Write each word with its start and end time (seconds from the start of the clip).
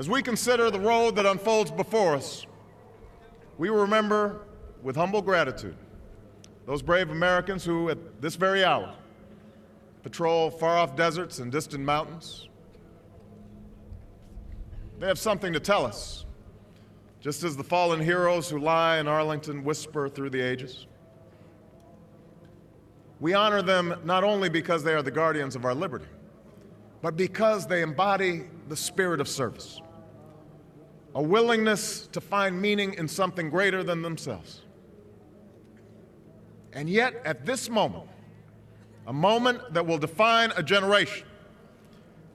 As 0.00 0.08
we 0.08 0.22
consider 0.22 0.70
the 0.70 0.80
road 0.80 1.14
that 1.16 1.26
unfolds 1.26 1.70
before 1.70 2.14
us, 2.14 2.46
we 3.58 3.68
remember 3.68 4.40
with 4.82 4.96
humble 4.96 5.20
gratitude 5.20 5.76
those 6.64 6.80
brave 6.80 7.10
Americans 7.10 7.66
who, 7.66 7.90
at 7.90 8.22
this 8.22 8.34
very 8.34 8.64
hour, 8.64 8.94
patrol 10.02 10.50
far 10.50 10.78
off 10.78 10.96
deserts 10.96 11.38
and 11.38 11.52
distant 11.52 11.84
mountains. 11.84 12.48
They 15.00 15.06
have 15.06 15.18
something 15.18 15.52
to 15.52 15.60
tell 15.60 15.84
us, 15.84 16.24
just 17.20 17.44
as 17.44 17.54
the 17.54 17.62
fallen 17.62 18.00
heroes 18.00 18.48
who 18.48 18.58
lie 18.58 19.00
in 19.00 19.06
Arlington 19.06 19.64
whisper 19.64 20.08
through 20.08 20.30
the 20.30 20.40
ages. 20.40 20.86
We 23.20 23.34
honor 23.34 23.60
them 23.60 23.96
not 24.04 24.24
only 24.24 24.48
because 24.48 24.82
they 24.82 24.94
are 24.94 25.02
the 25.02 25.10
guardians 25.10 25.56
of 25.56 25.66
our 25.66 25.74
liberty, 25.74 26.06
but 27.02 27.18
because 27.18 27.66
they 27.66 27.82
embody 27.82 28.44
the 28.68 28.76
spirit 28.76 29.20
of 29.20 29.28
service, 29.28 29.82
a 31.14 31.22
willingness 31.22 32.06
to 32.08 32.20
find 32.20 32.60
meaning 32.60 32.94
in 32.94 33.08
something 33.08 33.50
greater 33.50 33.82
than 33.82 34.02
themselves. 34.02 34.62
And 36.72 36.88
yet, 36.88 37.20
at 37.24 37.44
this 37.44 37.68
moment, 37.68 38.08
a 39.06 39.12
moment 39.12 39.74
that 39.74 39.84
will 39.84 39.98
define 39.98 40.52
a 40.56 40.62
generation, 40.62 41.26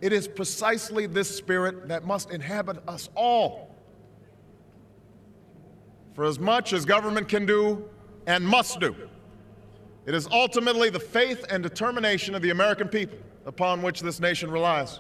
it 0.02 0.12
is 0.12 0.28
precisely 0.28 1.06
this 1.06 1.34
spirit 1.36 1.88
that 1.88 2.06
must 2.06 2.32
inhabit 2.32 2.78
us 2.88 3.10
all. 3.16 3.74
For 6.14 6.26
as 6.26 6.40
much 6.40 6.74
as 6.74 6.86
government 6.86 7.28
can 7.30 7.46
do 7.46 7.90
and 8.28 8.46
must 8.46 8.80
do, 8.80 8.96
it 10.06 10.14
is 10.14 10.28
ultimately 10.32 10.90
the 10.90 11.00
faith 11.00 11.46
and 11.50 11.64
determination 11.64 12.36
of 12.36 12.42
the 12.42 12.50
American 12.50 12.88
people 12.88 13.18
upon 13.46 13.82
which 13.82 14.02
this 14.02 14.20
nation 14.20 14.52
relies. 14.52 15.00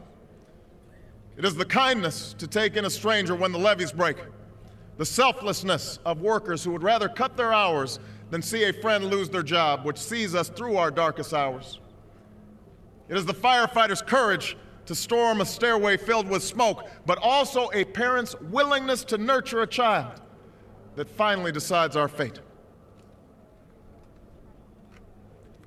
It 1.38 1.44
is 1.44 1.56
the 1.56 1.66
kindness 1.66 2.34
to 2.38 2.48
take 2.48 2.78
in 2.78 2.86
a 2.86 2.90
stranger 2.90 3.36
when 3.36 3.52
the 3.52 3.60
levees 3.60 3.92
break, 3.92 4.18
the 4.98 5.06
selflessness 5.06 6.00
of 6.06 6.22
workers 6.22 6.64
who 6.64 6.72
would 6.72 6.84
rather 6.84 7.10
cut 7.10 7.36
their 7.36 7.54
hours 7.54 8.00
than 8.30 8.42
see 8.42 8.64
a 8.64 8.74
friend 8.74 9.06
lose 9.06 9.30
their 9.30 9.44
job, 9.44 9.86
which 9.86 9.98
sees 9.98 10.34
us 10.34 10.48
through 10.48 10.78
our 10.78 10.90
darkest 10.90 11.34
hours. 11.34 11.80
It 13.10 13.18
is 13.18 13.26
the 13.26 13.34
firefighter's 13.34 14.02
courage 14.02 14.58
to 14.86 14.96
storm 14.96 15.42
a 15.42 15.46
stairway 15.46 15.98
filled 15.98 16.28
with 16.30 16.44
smoke, 16.44 16.88
but 17.06 17.18
also 17.22 17.70
a 17.74 17.84
parent's 17.84 18.40
willingness 18.40 19.04
to 19.06 19.18
nurture 19.18 19.62
a 19.62 19.68
child 19.68 20.22
that 20.96 21.10
finally 21.10 21.52
decides 21.52 21.96
our 21.96 22.08
fate. 22.08 22.40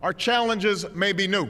Our 0.03 0.13
challenges 0.13 0.87
may 0.95 1.13
be 1.13 1.27
new. 1.27 1.49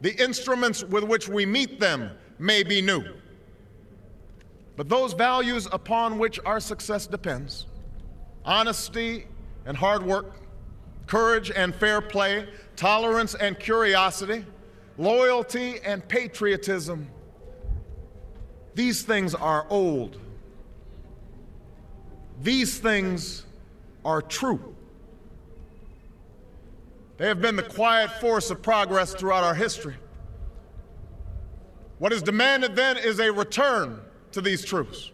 The 0.00 0.14
instruments 0.22 0.84
with 0.84 1.04
which 1.04 1.28
we 1.28 1.44
meet 1.44 1.80
them 1.80 2.12
may 2.38 2.62
be 2.62 2.80
new. 2.80 3.04
But 4.76 4.88
those 4.88 5.12
values 5.12 5.66
upon 5.72 6.18
which 6.18 6.38
our 6.44 6.60
success 6.60 7.06
depends 7.06 7.66
honesty 8.44 9.26
and 9.66 9.76
hard 9.76 10.02
work, 10.02 10.40
courage 11.06 11.50
and 11.50 11.74
fair 11.74 12.00
play, 12.00 12.48
tolerance 12.76 13.34
and 13.34 13.58
curiosity, 13.58 14.44
loyalty 14.96 15.80
and 15.84 16.06
patriotism 16.08 17.08
these 18.78 19.02
things 19.02 19.34
are 19.34 19.66
old. 19.70 20.20
These 22.40 22.78
things 22.78 23.44
are 24.04 24.22
true. 24.22 24.72
They 27.16 27.26
have 27.26 27.40
been 27.40 27.56
the 27.56 27.64
quiet 27.64 28.12
force 28.20 28.52
of 28.52 28.62
progress 28.62 29.14
throughout 29.14 29.42
our 29.42 29.56
history. 29.56 29.96
What 31.98 32.12
is 32.12 32.22
demanded 32.22 32.76
then 32.76 32.96
is 32.96 33.18
a 33.20 33.32
return 33.32 34.00
to 34.32 34.40
these 34.40 34.64
truths. 34.64 35.10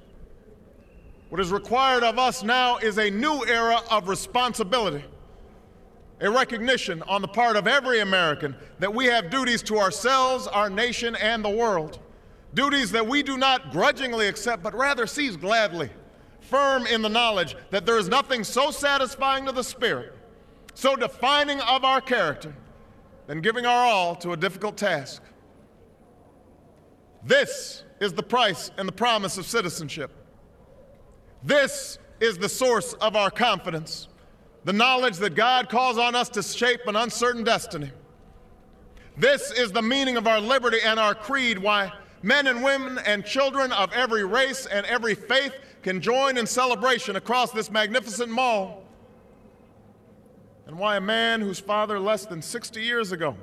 What 1.30 1.40
is 1.40 1.50
required 1.50 2.04
of 2.04 2.18
us 2.18 2.42
now 2.42 2.76
is 2.78 2.98
a 2.98 3.10
new 3.10 3.44
era 3.46 3.80
of 3.90 4.08
responsibility, 4.08 5.04
a 6.20 6.30
recognition 6.30 7.02
on 7.02 7.22
the 7.22 7.28
part 7.28 7.56
of 7.56 7.66
every 7.66 8.00
American 8.00 8.54
that 8.78 8.94
we 8.94 9.06
have 9.06 9.30
duties 9.30 9.62
to 9.64 9.78
ourselves, 9.78 10.46
our 10.46 10.70
nation, 10.70 11.16
and 11.16 11.44
the 11.44 11.50
world. 11.50 11.98
Duties 12.52 12.92
that 12.92 13.06
we 13.06 13.22
do 13.22 13.36
not 13.36 13.72
grudgingly 13.72 14.28
accept, 14.28 14.62
but 14.62 14.74
rather 14.74 15.06
seize 15.06 15.36
gladly, 15.36 15.90
firm 16.40 16.86
in 16.86 17.02
the 17.02 17.08
knowledge 17.08 17.56
that 17.70 17.84
there 17.84 17.98
is 17.98 18.08
nothing 18.08 18.44
so 18.44 18.70
satisfying 18.70 19.44
to 19.46 19.52
the 19.52 19.64
spirit 19.64 20.14
so 20.74 20.96
defining 20.96 21.60
of 21.60 21.84
our 21.84 22.00
character 22.00 22.54
than 23.26 23.40
giving 23.40 23.64
our 23.64 23.86
all 23.86 24.14
to 24.16 24.32
a 24.32 24.36
difficult 24.36 24.76
task. 24.76 25.22
This 27.24 27.84
is 28.00 28.12
the 28.12 28.22
price 28.22 28.70
and 28.76 28.86
the 28.86 28.92
promise 28.92 29.38
of 29.38 29.46
citizenship. 29.46 30.10
This 31.42 31.98
is 32.20 32.38
the 32.38 32.48
source 32.48 32.92
of 32.94 33.16
our 33.16 33.30
confidence, 33.30 34.08
the 34.64 34.72
knowledge 34.72 35.16
that 35.18 35.34
God 35.34 35.68
calls 35.68 35.98
on 35.98 36.14
us 36.14 36.28
to 36.30 36.42
shape 36.42 36.80
an 36.86 36.96
uncertain 36.96 37.44
destiny. 37.44 37.90
This 39.16 39.50
is 39.52 39.72
the 39.72 39.82
meaning 39.82 40.16
of 40.16 40.26
our 40.26 40.40
liberty 40.40 40.78
and 40.84 40.98
our 40.98 41.14
creed, 41.14 41.58
why 41.58 41.92
men 42.22 42.46
and 42.46 42.62
women 42.62 42.98
and 43.06 43.24
children 43.24 43.72
of 43.72 43.92
every 43.92 44.24
race 44.24 44.66
and 44.66 44.84
every 44.86 45.14
faith 45.14 45.54
can 45.82 46.00
join 46.00 46.36
in 46.36 46.46
celebration 46.46 47.16
across 47.16 47.52
this 47.52 47.70
magnificent 47.70 48.30
mall 48.30 48.82
and 50.66 50.78
why 50.78 50.96
a 50.96 51.00
man 51.00 51.42
whose 51.42 51.60
father 51.60 52.00
less 52.00 52.24
than 52.24 52.40
60 52.40 52.80
years 52.80 53.12
ago 53.12 53.36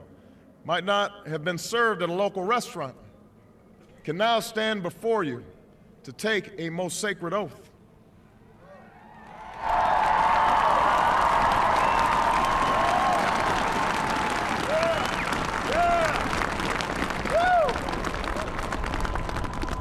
might 0.66 0.84
not 0.84 1.28
have 1.28 1.44
been 1.44 1.58
served 1.58 2.02
at 2.02 2.09
a 2.09 2.13
local 2.13 2.44
restaurant 2.44 2.96
can 4.03 4.17
now 4.17 4.39
stand 4.39 4.81
before 4.81 5.23
you 5.23 5.44
to 6.03 6.12
take 6.12 6.53
a 6.57 6.69
most 6.69 7.00
sacred 7.00 7.34
oath. 7.34 7.69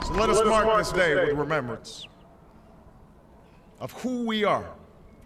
So 0.07 0.13
let 0.15 0.29
us 0.29 0.45
mark 0.45 0.79
this 0.79 0.93
day 0.93 1.15
with 1.15 1.37
remembrance 1.37 2.07
of 3.81 3.93
who 3.93 4.27
we 4.27 4.45
are 4.45 4.69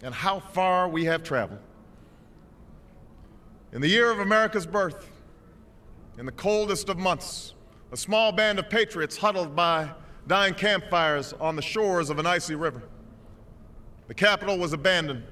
and 0.03 0.13
how 0.13 0.39
far 0.39 0.87
we 0.87 1.03
have 1.05 1.23
traveled. 1.23 1.59
In 3.73 3.81
the 3.81 3.89
year 3.89 4.09
of 4.09 4.19
America's 4.19 4.65
birth, 4.65 5.09
in 6.17 6.25
the 6.25 6.31
coldest 6.31 6.87
of 6.87 6.97
months, 6.97 7.55
a 7.91 7.97
small 7.97 8.31
band 8.31 8.59
of 8.59 8.69
patriots 8.69 9.17
huddled 9.17 9.55
by 9.55 9.89
dying 10.27 10.53
campfires 10.53 11.33
on 11.39 11.55
the 11.55 11.61
shores 11.61 12.09
of 12.09 12.19
an 12.19 12.25
icy 12.25 12.55
river. 12.55 12.81
The 14.07 14.13
capital 14.13 14.57
was 14.57 14.73
abandoned. 14.73 15.23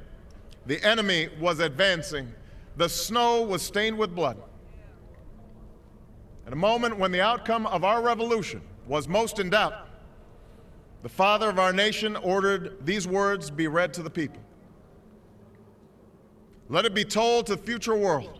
The 0.66 0.84
enemy 0.84 1.30
was 1.40 1.59
advancing. 1.59 2.31
The 2.78 2.90
snow 2.90 3.42
was 3.42 3.62
stained 3.62 3.97
with 3.97 4.16
blood. 4.16 4.38
At 6.46 6.53
a 6.53 6.58
moment 6.58 6.97
when 6.97 7.12
the 7.12 7.22
outcome 7.22 7.66
of 7.68 7.84
our 7.84 8.02
revolution 8.02 8.62
was 8.88 9.08
most 9.08 9.40
in 9.40 9.50
doubt, 9.50 9.88
the 11.02 11.09
father 11.09 11.50
of 11.50 11.59
our 11.59 11.74
nation 11.74 12.16
ordered 12.18 12.86
these 12.86 13.08
words 13.08 13.50
be 13.50 13.68
read 13.68 13.94
to 13.96 14.03
the 14.03 14.09
people. 14.09 14.42
Let 16.69 16.86
it 16.86 16.94
be 16.94 17.03
told 17.03 17.46
to 17.47 17.56
the 17.56 17.62
future 17.62 17.96
world 17.96 18.40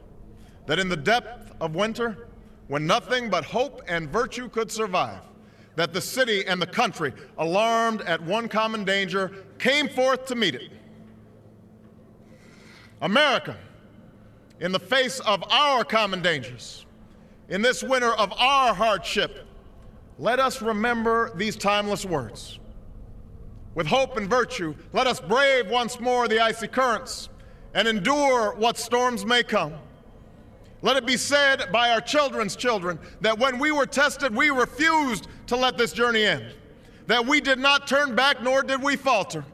that 0.66 0.80
in 0.80 0.90
the 0.90 0.98
depth 0.98 1.54
of 1.60 1.76
winter, 1.76 2.28
when 2.74 2.88
nothing 2.88 3.30
but 3.30 3.46
hope 3.46 3.84
and 3.88 4.10
virtue 4.10 4.50
could 4.50 4.72
survive, 4.72 5.22
that 5.76 5.94
the 5.94 6.02
city 6.02 6.44
and 6.48 6.60
the 6.60 6.66
country, 6.66 7.14
alarmed 7.38 8.02
at 8.02 8.20
one 8.20 8.50
common 8.50 8.84
danger, 8.84 9.32
came 9.60 9.88
forth 9.88 10.26
to 10.26 10.34
meet 10.34 10.56
it. 10.56 10.72
America, 13.04 13.56
in 14.60 14.72
the 14.72 14.80
face 14.80 15.20
of 15.20 15.44
our 15.52 15.84
common 15.84 16.20
dangers, 16.24 16.88
in 17.48 17.62
this 17.62 17.84
winter 17.84 18.12
of 18.14 18.34
our 18.40 18.74
hardship, 18.74 19.46
let 20.18 20.40
us 20.40 20.60
remember 20.60 21.32
these 21.36 21.56
timeless 21.56 22.06
words. 22.06 22.58
With 23.76 23.86
hope 23.86 24.18
and 24.18 24.28
virtue, 24.28 24.74
let 24.94 25.06
us 25.06 25.20
brave 25.20 25.70
once 25.70 26.00
more 26.00 26.28
the 26.28 26.40
icy 26.40 26.70
currents 26.70 27.30
and 27.76 27.88
endure 27.88 28.56
what 28.56 28.80
storms 28.80 29.28
may 29.28 29.44
come. 29.44 29.76
Let 30.84 30.98
it 30.98 31.06
be 31.06 31.16
said 31.16 31.72
by 31.72 31.92
our 31.92 32.02
children's 32.02 32.58
children 32.58 33.00
that 33.22 33.40
when 33.40 33.58
we 33.58 33.72
were 33.72 33.86
tested, 33.86 34.36
we 34.36 34.50
refused 34.50 35.30
to 35.48 35.56
let 35.56 35.78
this 35.78 35.94
journey 35.94 36.26
end, 36.26 36.46
that 37.08 37.26
we 37.26 37.40
did 37.40 37.58
not 37.58 37.88
turn 37.88 38.16
back 38.16 38.44
nor 38.44 38.62
did 38.62 38.84
we 38.84 38.98
falter. 38.98 39.46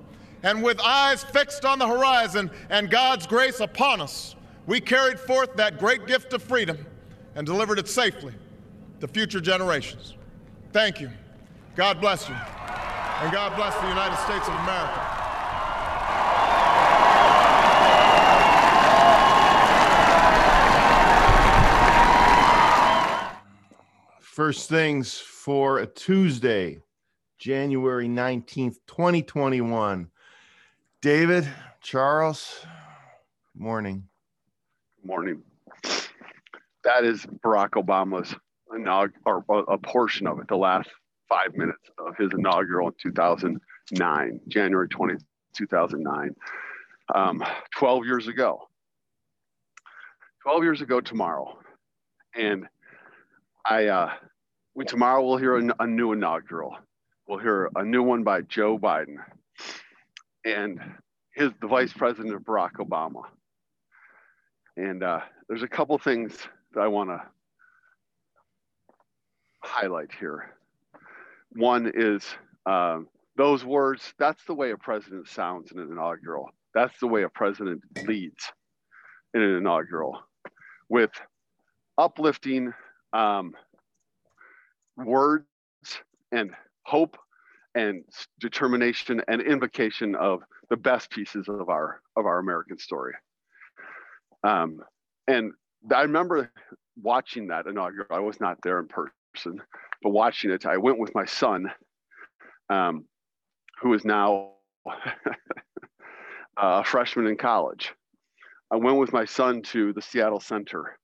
And 0.41 0.63
with 0.63 0.79
eyes 0.81 1.23
fixed 1.23 1.65
on 1.65 1.77
the 1.77 1.87
horizon 1.87 2.49
and 2.71 2.89
God's 2.89 3.27
grace 3.27 3.59
upon 3.59 4.01
us, 4.01 4.35
we 4.65 4.81
carried 4.81 5.19
forth 5.19 5.55
that 5.55 5.77
great 5.77 6.07
gift 6.07 6.33
of 6.33 6.41
freedom 6.41 6.83
and 7.35 7.45
delivered 7.45 7.77
it 7.77 7.87
safely 7.87 8.33
to 8.99 9.07
future 9.07 9.39
generations. 9.39 10.15
Thank 10.73 10.99
you. 10.99 11.11
God 11.75 12.01
bless 12.01 12.27
you. 12.27 12.35
And 12.35 13.31
God 13.31 13.55
bless 13.55 13.75
the 13.75 13.87
United 13.87 14.17
States 14.23 14.47
of 14.47 14.55
America. 14.55 15.18
First 24.39 24.69
things 24.69 25.17
for 25.17 25.79
a 25.79 25.85
Tuesday, 25.85 26.79
January 27.39 28.07
19th, 28.07 28.77
2021. 28.87 30.09
David, 31.01 31.45
Charles, 31.81 32.65
morning. 33.53 34.07
Morning. 35.03 35.41
That 36.85 37.03
is 37.03 37.25
Barack 37.43 37.71
Obama's 37.71 38.33
inaugural, 38.73 39.43
or 39.49 39.65
a 39.67 39.77
portion 39.77 40.25
of 40.25 40.39
it, 40.39 40.47
the 40.47 40.55
last 40.55 40.87
five 41.27 41.53
minutes 41.55 41.89
of 41.97 42.15
his 42.15 42.31
inaugural 42.31 42.87
in 42.87 42.93
2009, 43.03 44.39
January 44.47 44.87
20, 44.87 45.15
2009, 45.53 46.33
um, 47.13 47.43
12 47.75 48.05
years 48.05 48.29
ago. 48.29 48.69
12 50.43 50.63
years 50.63 50.79
ago 50.79 51.01
tomorrow. 51.01 51.59
And 52.33 52.69
I, 53.65 53.87
uh, 53.87 54.11
we 54.75 54.85
tomorrow 54.85 55.25
we'll 55.25 55.37
hear 55.37 55.57
a, 55.57 55.75
a, 55.79 55.87
new 55.87 56.11
inaugural. 56.11 56.77
We'll 57.27 57.39
hear 57.39 57.69
a 57.75 57.83
new 57.83 58.03
one 58.03 58.23
by 58.23 58.41
Joe 58.41 58.77
Biden 58.77 59.17
and 60.45 60.79
his 61.33 61.51
the 61.61 61.67
vice 61.67 61.93
president 61.93 62.33
of 62.33 62.41
Barack 62.41 62.73
Obama. 62.73 63.23
And 64.77 65.03
uh, 65.03 65.21
there's 65.47 65.63
a 65.63 65.67
couple 65.67 65.97
things 65.97 66.33
that 66.73 66.81
I 66.81 66.87
want 66.87 67.09
to 67.09 67.21
highlight 69.61 70.11
here. 70.17 70.55
One 71.53 71.91
is 71.93 72.23
um, 72.65 73.07
those 73.35 73.65
words. 73.65 74.13
That's 74.19 74.43
the 74.45 74.53
way 74.53 74.71
a 74.71 74.77
president 74.77 75.27
sounds 75.27 75.71
in 75.71 75.79
an 75.79 75.91
inaugural. 75.91 76.49
That's 76.73 76.97
the 76.99 77.07
way 77.07 77.23
a 77.23 77.29
president 77.29 77.81
leads 78.05 78.51
in 79.33 79.41
an 79.41 79.55
inaugural, 79.55 80.19
with 80.87 81.11
uplifting 81.97 82.73
um, 83.13 83.53
words 85.05 85.45
and 86.31 86.51
hope 86.83 87.17
and 87.75 88.03
determination 88.39 89.21
and 89.27 89.41
invocation 89.41 90.15
of 90.15 90.41
the 90.69 90.77
best 90.77 91.09
pieces 91.09 91.47
of 91.47 91.69
our 91.69 92.01
of 92.15 92.25
our 92.25 92.39
American 92.39 92.77
story. 92.77 93.13
Um, 94.43 94.79
and 95.27 95.51
I 95.93 96.01
remember 96.01 96.51
watching 97.01 97.47
that 97.47 97.67
inaugural. 97.67 98.07
I 98.09 98.19
was 98.19 98.39
not 98.39 98.57
there 98.63 98.79
in 98.79 98.87
person, 98.87 99.61
but 100.01 100.09
watching 100.09 100.51
it, 100.51 100.65
I 100.65 100.77
went 100.77 100.99
with 100.99 101.13
my 101.15 101.25
son, 101.25 101.71
um, 102.69 103.05
who 103.81 103.93
is 103.93 104.05
now 104.05 104.53
a 106.57 106.83
freshman 106.83 107.27
in 107.27 107.37
college. 107.37 107.93
I 108.71 108.75
went 108.75 108.97
with 108.97 109.13
my 109.13 109.25
son 109.25 109.61
to 109.63 109.93
the 109.93 110.01
Seattle 110.01 110.39
Center 110.39 110.97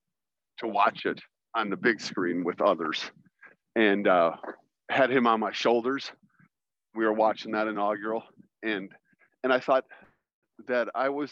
to 0.58 0.68
watch 0.68 1.04
it 1.04 1.20
on 1.54 1.70
the 1.70 1.76
big 1.76 2.00
screen 2.00 2.44
with 2.44 2.60
others 2.60 3.10
and 3.76 4.08
uh, 4.08 4.32
had 4.90 5.10
him 5.10 5.28
on 5.28 5.38
my 5.38 5.52
shoulders. 5.52 6.10
We 6.96 7.04
were 7.04 7.12
watching 7.12 7.52
that 7.52 7.68
inaugural, 7.68 8.24
and 8.64 8.90
and 9.44 9.52
I 9.52 9.60
thought 9.60 9.84
that 10.66 10.88
I 10.94 11.10
was 11.10 11.30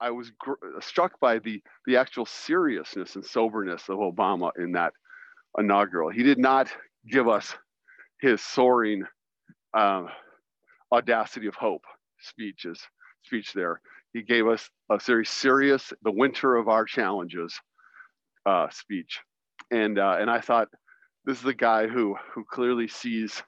I 0.00 0.10
was 0.10 0.30
gr- 0.38 0.80
struck 0.80 1.18
by 1.20 1.40
the 1.40 1.62
the 1.86 1.96
actual 1.96 2.24
seriousness 2.24 3.16
and 3.16 3.24
soberness 3.24 3.88
of 3.88 3.98
Obama 3.98 4.52
in 4.58 4.72
that 4.72 4.92
inaugural. 5.58 6.08
He 6.10 6.22
did 6.22 6.38
not 6.38 6.68
give 7.10 7.28
us 7.28 7.54
his 8.20 8.40
soaring 8.40 9.04
um, 9.74 10.08
audacity 10.92 11.48
of 11.48 11.56
hope 11.56 11.82
speeches 12.20 12.80
speech 13.24 13.52
there. 13.52 13.80
He 14.12 14.22
gave 14.22 14.46
us 14.46 14.70
a 14.90 14.98
very 14.98 15.26
serious, 15.26 15.92
the 16.02 16.12
winter 16.12 16.56
of 16.56 16.68
our 16.68 16.84
challenges 16.84 17.58
uh, 18.46 18.68
speech, 18.70 19.20
and 19.72 19.98
uh, 19.98 20.16
and 20.20 20.30
I 20.30 20.40
thought 20.40 20.68
this 21.26 21.40
is 21.40 21.44
a 21.44 21.54
guy 21.54 21.88
who 21.88 22.16
who 22.32 22.44
clearly 22.44 22.88
sees 22.88 23.42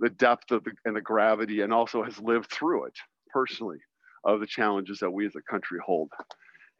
the 0.00 0.10
depth 0.10 0.50
of 0.50 0.64
the, 0.64 0.72
and 0.84 0.96
the 0.96 1.00
gravity 1.00 1.60
and 1.60 1.72
also 1.72 2.02
has 2.02 2.18
lived 2.18 2.50
through 2.50 2.84
it 2.86 2.94
personally 3.32 3.78
of 4.24 4.40
the 4.40 4.46
challenges 4.46 4.98
that 4.98 5.10
we 5.10 5.24
as 5.26 5.34
a 5.36 5.42
country 5.50 5.78
hold. 5.84 6.10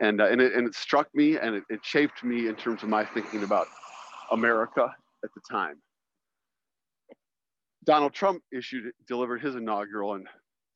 And 0.01 0.21
uh, 0.21 0.27
and, 0.27 0.41
it, 0.41 0.55
and 0.55 0.67
it 0.67 0.75
struck 0.75 1.09
me 1.15 1.39
and 1.39 1.55
it, 1.55 1.63
it 1.71 1.81
shaped 1.85 2.25
me 2.25 2.49
in 2.49 2.57
terms 2.57 2.83
of 2.83 2.89
my 2.89 3.05
thinking 3.05 3.45
about 3.45 3.69
america 4.33 4.87
at 5.25 5.31
the 5.35 5.41
time. 5.51 5.77
Donald 7.85 8.13
trump 8.13 8.43
issued 8.53 8.93
delivered 9.07 9.41
his 9.41 9.55
inaugural 9.55 10.15
in 10.15 10.25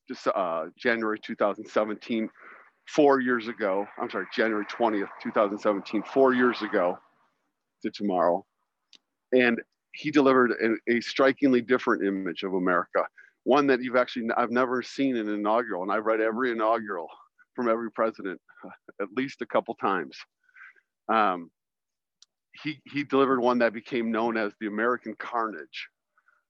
just 0.08 0.28
uh, 0.28 0.66
january 0.78 1.18
2017 1.18 2.28
four 2.88 3.20
years 3.20 3.48
ago. 3.48 3.84
I'm 4.00 4.08
sorry 4.10 4.26
january 4.36 4.66
20th 4.66 5.08
2017 5.20 6.04
four 6.04 6.32
years 6.32 6.62
ago 6.62 6.96
to 7.82 7.90
tomorrow 7.90 8.44
and 9.36 9.60
he 9.92 10.10
delivered 10.10 10.52
a, 10.52 10.96
a, 10.96 11.00
strikingly 11.00 11.60
different 11.60 12.04
image 12.04 12.42
of 12.42 12.54
America, 12.54 13.04
one 13.44 13.66
that 13.66 13.82
you've 13.82 13.96
actually 13.96 14.28
I've 14.36 14.50
never 14.50 14.82
seen 14.82 15.16
in 15.16 15.28
an 15.28 15.34
inaugural, 15.34 15.82
and 15.82 15.92
I've 15.92 16.06
read 16.06 16.20
every 16.20 16.52
inaugural 16.52 17.08
from 17.54 17.68
every 17.68 17.90
president 17.90 18.40
at 19.00 19.08
least 19.16 19.42
a 19.42 19.46
couple 19.46 19.74
times. 19.74 20.16
Um, 21.08 21.50
he 22.62 22.80
he 22.84 23.04
delivered 23.04 23.40
one 23.40 23.58
that 23.58 23.72
became 23.72 24.10
known 24.10 24.36
as 24.36 24.52
the 24.60 24.66
American 24.66 25.14
Carnage 25.18 25.88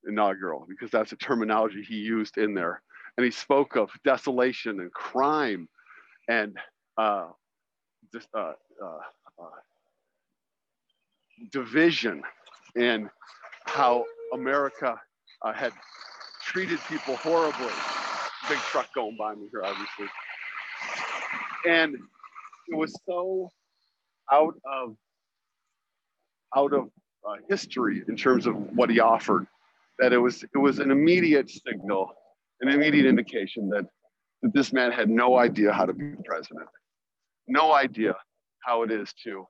inaugural 0.08 0.66
because 0.68 0.90
that's 0.90 1.10
the 1.10 1.16
terminology 1.16 1.82
he 1.82 1.96
used 1.96 2.38
in 2.38 2.54
there, 2.54 2.82
and 3.16 3.24
he 3.24 3.30
spoke 3.30 3.76
of 3.76 3.90
desolation 4.04 4.80
and 4.80 4.92
crime, 4.92 5.68
and 6.28 6.56
uh, 6.98 7.28
uh, 8.34 8.52
uh, 8.82 8.98
uh 9.38 9.44
division 11.50 12.22
and 12.76 13.08
how 13.64 14.04
America 14.32 15.00
uh, 15.42 15.52
had 15.52 15.72
treated 16.44 16.78
people 16.88 17.16
horribly. 17.16 17.72
Big 18.48 18.58
truck 18.58 18.92
going 18.94 19.16
by 19.16 19.34
me 19.34 19.48
here, 19.50 19.62
obviously. 19.64 20.06
And 21.68 21.96
it 22.68 22.76
was 22.76 22.94
so 23.06 23.50
out 24.32 24.54
of 24.64 24.96
out 26.56 26.72
of 26.72 26.90
uh, 27.28 27.34
history 27.48 28.02
in 28.08 28.16
terms 28.16 28.46
of 28.46 28.54
what 28.76 28.88
he 28.88 29.00
offered 29.00 29.46
that 29.98 30.12
it 30.12 30.18
was 30.18 30.42
it 30.42 30.58
was 30.58 30.78
an 30.78 30.90
immediate 30.90 31.50
signal, 31.50 32.12
an 32.60 32.68
immediate 32.68 33.06
indication 33.06 33.68
that 33.70 33.86
that 34.42 34.52
this 34.52 34.72
man 34.72 34.92
had 34.92 35.08
no 35.08 35.38
idea 35.38 35.72
how 35.72 35.86
to 35.86 35.92
be 35.92 36.14
president, 36.24 36.68
no 37.48 37.72
idea 37.72 38.14
how 38.64 38.82
it 38.82 38.90
is 38.90 39.12
to 39.24 39.46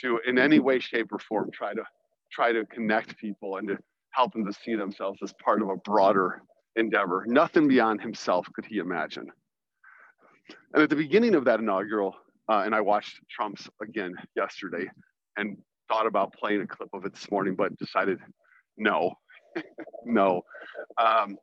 to 0.00 0.18
in 0.26 0.38
any 0.38 0.58
way, 0.58 0.78
shape, 0.78 1.12
or 1.12 1.18
form 1.18 1.50
try 1.52 1.74
to 1.74 1.84
try 2.32 2.52
to 2.52 2.64
connect 2.66 3.16
people 3.18 3.56
and 3.56 3.68
to 3.68 3.78
help 4.10 4.32
them 4.32 4.44
to 4.44 4.52
see 4.52 4.74
themselves 4.74 5.18
as 5.22 5.32
part 5.44 5.62
of 5.62 5.68
a 5.68 5.76
broader 5.76 6.42
endeavor. 6.76 7.24
Nothing 7.26 7.68
beyond 7.68 8.00
himself 8.00 8.46
could 8.54 8.64
he 8.64 8.78
imagine. 8.78 9.26
And 10.74 10.82
at 10.82 10.90
the 10.90 10.96
beginning 10.96 11.34
of 11.34 11.44
that 11.44 11.60
inaugural, 11.60 12.14
uh, 12.48 12.62
and 12.64 12.74
I 12.74 12.80
watched 12.80 13.20
Trump's 13.30 13.68
again 13.82 14.14
yesterday 14.36 14.90
and 15.36 15.56
thought 15.88 16.06
about 16.06 16.32
playing 16.34 16.62
a 16.62 16.66
clip 16.66 16.88
of 16.92 17.04
it 17.04 17.14
this 17.14 17.30
morning, 17.30 17.54
but 17.54 17.76
decided 17.78 18.18
no, 18.76 19.12
no. 20.04 20.42
Um, 20.98 21.36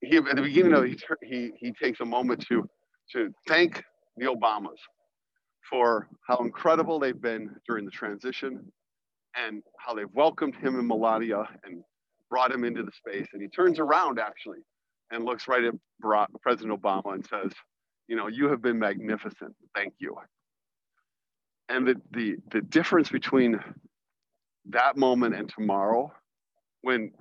he, 0.00 0.18
at 0.18 0.36
the 0.36 0.42
beginning 0.42 0.74
of 0.74 0.84
it, 0.84 1.02
he, 1.22 1.26
he, 1.28 1.52
he 1.58 1.72
takes 1.72 2.00
a 2.00 2.04
moment 2.04 2.46
to, 2.48 2.68
to 3.12 3.32
thank 3.48 3.82
the 4.16 4.26
Obamas 4.26 4.78
for 5.68 6.08
how 6.28 6.36
incredible 6.38 6.98
they've 6.98 7.20
been 7.20 7.50
during 7.66 7.84
the 7.84 7.90
transition 7.90 8.70
and 9.36 9.62
how 9.78 9.94
they've 9.94 10.12
welcomed 10.12 10.54
him 10.56 10.78
and 10.78 10.86
Melania 10.86 11.48
and 11.64 11.82
brought 12.30 12.52
him 12.52 12.64
into 12.64 12.82
the 12.82 12.92
space. 12.92 13.28
And 13.32 13.42
he 13.42 13.48
turns 13.48 13.78
around 13.78 14.18
actually 14.18 14.58
and 15.10 15.24
looks 15.24 15.48
right 15.48 15.64
at 15.64 15.74
Barack, 16.02 16.26
President 16.42 16.80
Obama 16.80 17.14
and 17.14 17.26
says, 17.26 17.52
you 18.08 18.16
know, 18.16 18.28
you 18.28 18.48
have 18.48 18.62
been 18.62 18.78
magnificent. 18.78 19.54
Thank 19.74 19.94
you. 19.98 20.16
And 21.68 21.86
the, 21.86 22.00
the, 22.12 22.36
the 22.50 22.60
difference 22.60 23.08
between 23.08 23.58
that 24.70 24.96
moment 24.96 25.34
and 25.34 25.48
tomorrow, 25.48 26.12
when 26.82 27.12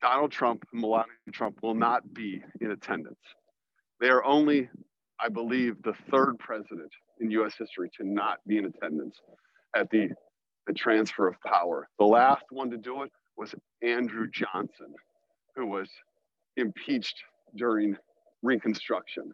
Donald 0.00 0.32
Trump 0.32 0.64
and 0.72 0.80
Melania 0.80 1.06
Trump 1.32 1.58
will 1.62 1.74
not 1.74 2.14
be 2.14 2.42
in 2.60 2.70
attendance. 2.70 3.18
They 4.00 4.08
are 4.08 4.24
only, 4.24 4.70
I 5.20 5.28
believe, 5.28 5.82
the 5.82 5.94
third 6.10 6.38
president 6.38 6.90
in 7.20 7.30
US 7.32 7.54
history 7.58 7.90
to 7.98 8.04
not 8.06 8.38
be 8.46 8.56
in 8.56 8.64
attendance 8.64 9.16
at 9.76 9.90
the 9.90 10.08
transfer 10.72 11.28
of 11.28 11.36
power. 11.46 11.88
The 11.98 12.04
last 12.04 12.44
one 12.50 12.70
to 12.70 12.76
do 12.76 13.02
it 13.02 13.10
was 13.36 13.54
Andrew 13.82 14.26
Johnson, 14.30 14.94
who 15.56 15.66
was 15.66 15.88
impeached 16.56 17.16
during 17.56 17.96
Reconstruction. 18.42 19.32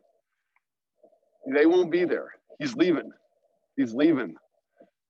They 1.55 1.67
won't 1.67 1.93
be 1.93 2.05
there. 2.05 2.33
He's 2.59 2.75
leaving. 2.75 3.11
He's 3.77 3.95
leaving. 3.95 4.35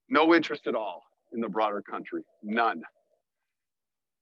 No 0.09 0.35
interest 0.35 0.67
at 0.67 0.75
all 0.75 1.03
in 1.33 1.41
the 1.41 1.49
broader 1.49 1.81
country, 1.81 2.23
none. 2.43 2.81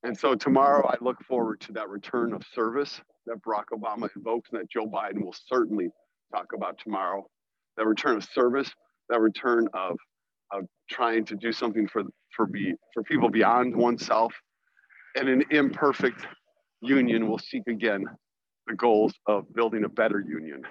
And 0.03 0.17
so 0.17 0.35
tomorrow 0.35 0.87
I 0.87 0.95
look 1.01 1.17
forward 1.27 1.59
to 1.61 1.73
that 1.73 1.89
return 1.89 2.33
of 2.33 2.43
service 2.53 3.01
that 3.25 3.41
Barack 3.41 3.65
Obama 3.73 4.09
invokes 4.15 4.49
and 4.51 4.61
that 4.61 4.69
Joe 4.69 4.85
Biden 4.85 5.23
will 5.23 5.35
certainly 5.47 5.89
talk 6.33 6.47
about 6.55 6.77
tomorrow. 6.77 7.25
That 7.77 7.87
return 7.87 8.17
of 8.17 8.23
service, 8.23 8.71
that 9.09 9.19
return 9.19 9.67
of 9.73 9.97
of 10.51 10.65
trying 10.89 11.25
to 11.25 11.35
do 11.35 11.51
something 11.51 11.87
for 11.87 12.03
for 12.35 12.45
be 12.45 12.73
for 12.93 13.03
people 13.03 13.29
beyond 13.29 13.75
oneself 13.75 14.33
and 15.15 15.29
an 15.29 15.43
imperfect 15.51 16.27
union 16.81 17.27
will 17.27 17.39
seek 17.39 17.63
again 17.67 18.05
the 18.67 18.75
goals 18.75 19.13
of 19.27 19.51
building 19.53 19.83
a 19.83 19.89
better 19.89 20.19
union. 20.19 20.63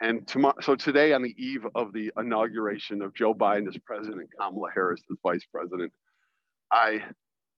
And 0.00 0.26
tomorrow, 0.26 0.56
so 0.60 0.74
today, 0.74 1.14
on 1.14 1.22
the 1.22 1.34
eve 1.38 1.66
of 1.74 1.92
the 1.92 2.12
inauguration 2.18 3.00
of 3.00 3.14
Joe 3.14 3.34
Biden 3.34 3.66
as 3.66 3.78
president, 3.86 4.28
Kamala 4.38 4.68
Harris 4.74 5.00
as 5.10 5.16
vice 5.22 5.46
president, 5.50 5.90
I 6.70 7.02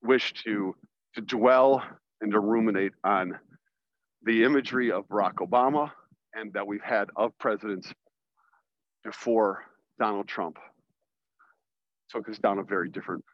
wish 0.02 0.34
to, 0.44 0.76
to 1.16 1.20
dwell 1.20 1.82
and 2.20 2.30
to 2.30 2.38
ruminate 2.38 2.92
on 3.02 3.36
the 4.22 4.44
imagery 4.44 4.92
of 4.92 5.08
Barack 5.08 5.36
Obama 5.36 5.90
and 6.34 6.52
that 6.52 6.66
we've 6.66 6.82
had 6.82 7.08
of 7.16 7.36
presidents 7.38 7.92
before 9.04 9.64
Donald 9.98 10.28
Trump 10.28 10.58
took 12.10 12.28
us 12.28 12.38
down 12.38 12.58
a 12.58 12.62
very 12.62 12.88
different 12.88 13.24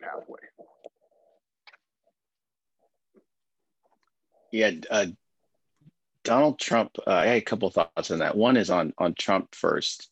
pathway. 0.00 0.40
Yeah, 4.52 4.70
uh, 4.90 5.06
Donald 6.24 6.58
Trump. 6.58 6.96
Uh, 7.06 7.10
I 7.10 7.26
had 7.26 7.36
a 7.38 7.42
couple 7.42 7.70
thoughts 7.70 8.10
on 8.10 8.20
that. 8.20 8.36
One 8.36 8.56
is 8.56 8.70
on 8.70 8.92
on 8.98 9.14
Trump 9.14 9.54
first, 9.54 10.08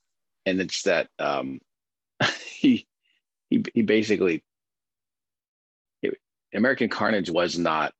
and 0.46 0.60
it's 0.60 0.82
that 0.82 1.08
um, 1.18 1.60
he 2.44 2.86
he 3.50 3.64
he 3.74 3.82
basically 3.82 4.42
it, 6.02 6.18
American 6.52 6.88
Carnage 6.88 7.30
was 7.30 7.58
not. 7.58 7.92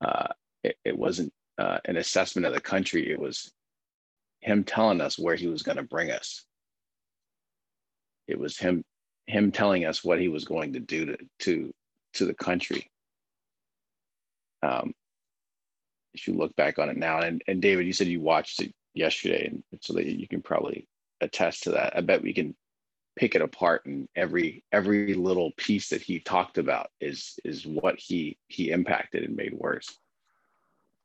Uh, 0.00 0.28
it, 0.62 0.76
it 0.84 0.98
wasn't 0.98 1.32
uh, 1.58 1.78
an 1.84 1.96
assessment 1.96 2.46
of 2.46 2.54
the 2.54 2.60
country. 2.60 3.10
It 3.10 3.18
was 3.18 3.52
him 4.40 4.64
telling 4.64 5.00
us 5.00 5.18
where 5.18 5.36
he 5.36 5.46
was 5.46 5.62
going 5.62 5.76
to 5.76 5.82
bring 5.82 6.10
us. 6.10 6.44
It 8.30 8.38
was 8.38 8.56
him 8.58 8.84
him 9.26 9.52
telling 9.52 9.84
us 9.84 10.02
what 10.02 10.20
he 10.20 10.28
was 10.28 10.44
going 10.44 10.72
to 10.72 10.80
do 10.80 11.06
to 11.06 11.16
to 11.40 11.74
to 12.14 12.26
the 12.26 12.34
country. 12.34 12.90
Um, 14.62 14.92
if 16.14 16.26
you 16.26 16.34
look 16.34 16.54
back 16.56 16.78
on 16.78 16.88
it 16.90 16.96
now, 16.96 17.20
and, 17.20 17.40
and 17.46 17.62
David, 17.62 17.86
you 17.86 17.92
said 17.92 18.08
you 18.08 18.20
watched 18.20 18.60
it 18.60 18.72
yesterday, 18.94 19.46
and 19.46 19.62
so 19.80 19.94
that 19.94 20.06
you 20.06 20.26
can 20.26 20.42
probably 20.42 20.86
attest 21.20 21.62
to 21.64 21.70
that. 21.70 21.96
I 21.96 22.00
bet 22.00 22.22
we 22.22 22.32
can 22.32 22.54
pick 23.16 23.34
it 23.34 23.42
apart, 23.42 23.86
and 23.86 24.08
every 24.16 24.64
every 24.72 25.14
little 25.14 25.52
piece 25.56 25.88
that 25.90 26.02
he 26.02 26.20
talked 26.20 26.58
about 26.58 26.90
is 27.00 27.38
is 27.44 27.66
what 27.66 27.98
he 27.98 28.36
he 28.48 28.70
impacted 28.70 29.24
and 29.24 29.36
made 29.36 29.54
worse. 29.54 29.98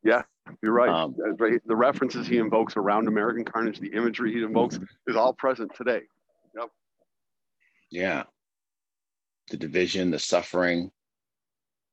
Yeah, 0.04 0.22
you're 0.62 0.74
right. 0.74 0.90
Um, 0.90 1.16
the 1.18 1.76
references 1.76 2.28
he 2.28 2.38
invokes 2.38 2.78
around 2.78 3.08
American 3.08 3.44
Carnage, 3.44 3.80
the 3.80 3.94
imagery 3.94 4.34
he 4.34 4.44
invokes, 4.44 4.76
mm-hmm. 4.76 5.12
is 5.12 5.16
all 5.16 5.34
present 5.34 5.74
today. 5.76 6.02
Yep. 6.56 6.70
Yeah. 7.96 8.24
The 9.52 9.56
division, 9.56 10.12
the 10.12 10.20
suffering, 10.20 10.92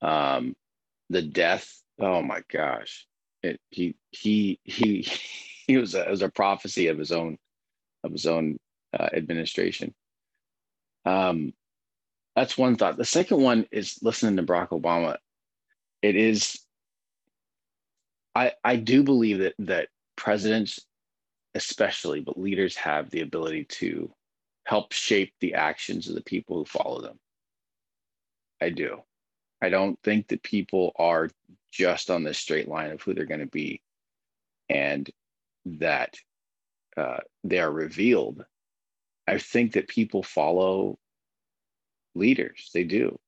um, 0.00 0.56
the 1.10 1.22
death. 1.22 1.80
Oh 2.00 2.22
my 2.22 2.40
gosh! 2.50 3.06
It, 3.44 3.60
he 3.70 3.94
he 4.10 4.58
he 4.64 5.02
he 5.68 5.76
was 5.76 5.94
a, 5.94 6.04
was 6.10 6.22
a 6.22 6.28
prophecy 6.28 6.88
of 6.88 6.98
his 6.98 7.12
own 7.12 7.38
of 8.02 8.10
his 8.10 8.26
own 8.26 8.58
uh, 8.98 9.10
administration. 9.12 9.94
Um, 11.04 11.52
that's 12.34 12.58
one 12.58 12.74
thought. 12.74 12.96
The 12.96 13.04
second 13.04 13.40
one 13.40 13.66
is 13.70 14.00
listening 14.02 14.36
to 14.38 14.42
Barack 14.42 14.70
Obama. 14.70 15.18
It 16.02 16.16
is 16.16 16.58
I, 18.34 18.54
I 18.64 18.74
do 18.74 19.04
believe 19.04 19.38
that 19.38 19.54
that 19.60 19.88
presidents 20.16 20.80
especially 21.54 22.20
but 22.20 22.40
leaders 22.40 22.74
have 22.74 23.08
the 23.10 23.20
ability 23.20 23.66
to 23.66 24.12
help 24.64 24.92
shape 24.92 25.32
the 25.40 25.54
actions 25.54 26.08
of 26.08 26.14
the 26.14 26.22
people 26.22 26.56
who 26.56 26.64
follow 26.64 27.00
them. 27.00 27.18
I 28.60 28.70
do. 28.70 29.02
I 29.60 29.68
don't 29.68 29.98
think 30.02 30.28
that 30.28 30.42
people 30.42 30.92
are 30.96 31.28
just 31.72 32.10
on 32.10 32.22
this 32.22 32.38
straight 32.38 32.68
line 32.68 32.90
of 32.90 33.02
who 33.02 33.14
they're 33.14 33.24
going 33.24 33.40
to 33.40 33.46
be 33.46 33.80
and 34.68 35.08
that 35.64 36.16
uh, 36.96 37.18
they 37.44 37.58
are 37.58 37.70
revealed. 37.70 38.44
I 39.26 39.38
think 39.38 39.72
that 39.72 39.88
people 39.88 40.22
follow 40.22 40.98
leaders. 42.14 42.70
They 42.74 42.84
do. 42.84 43.18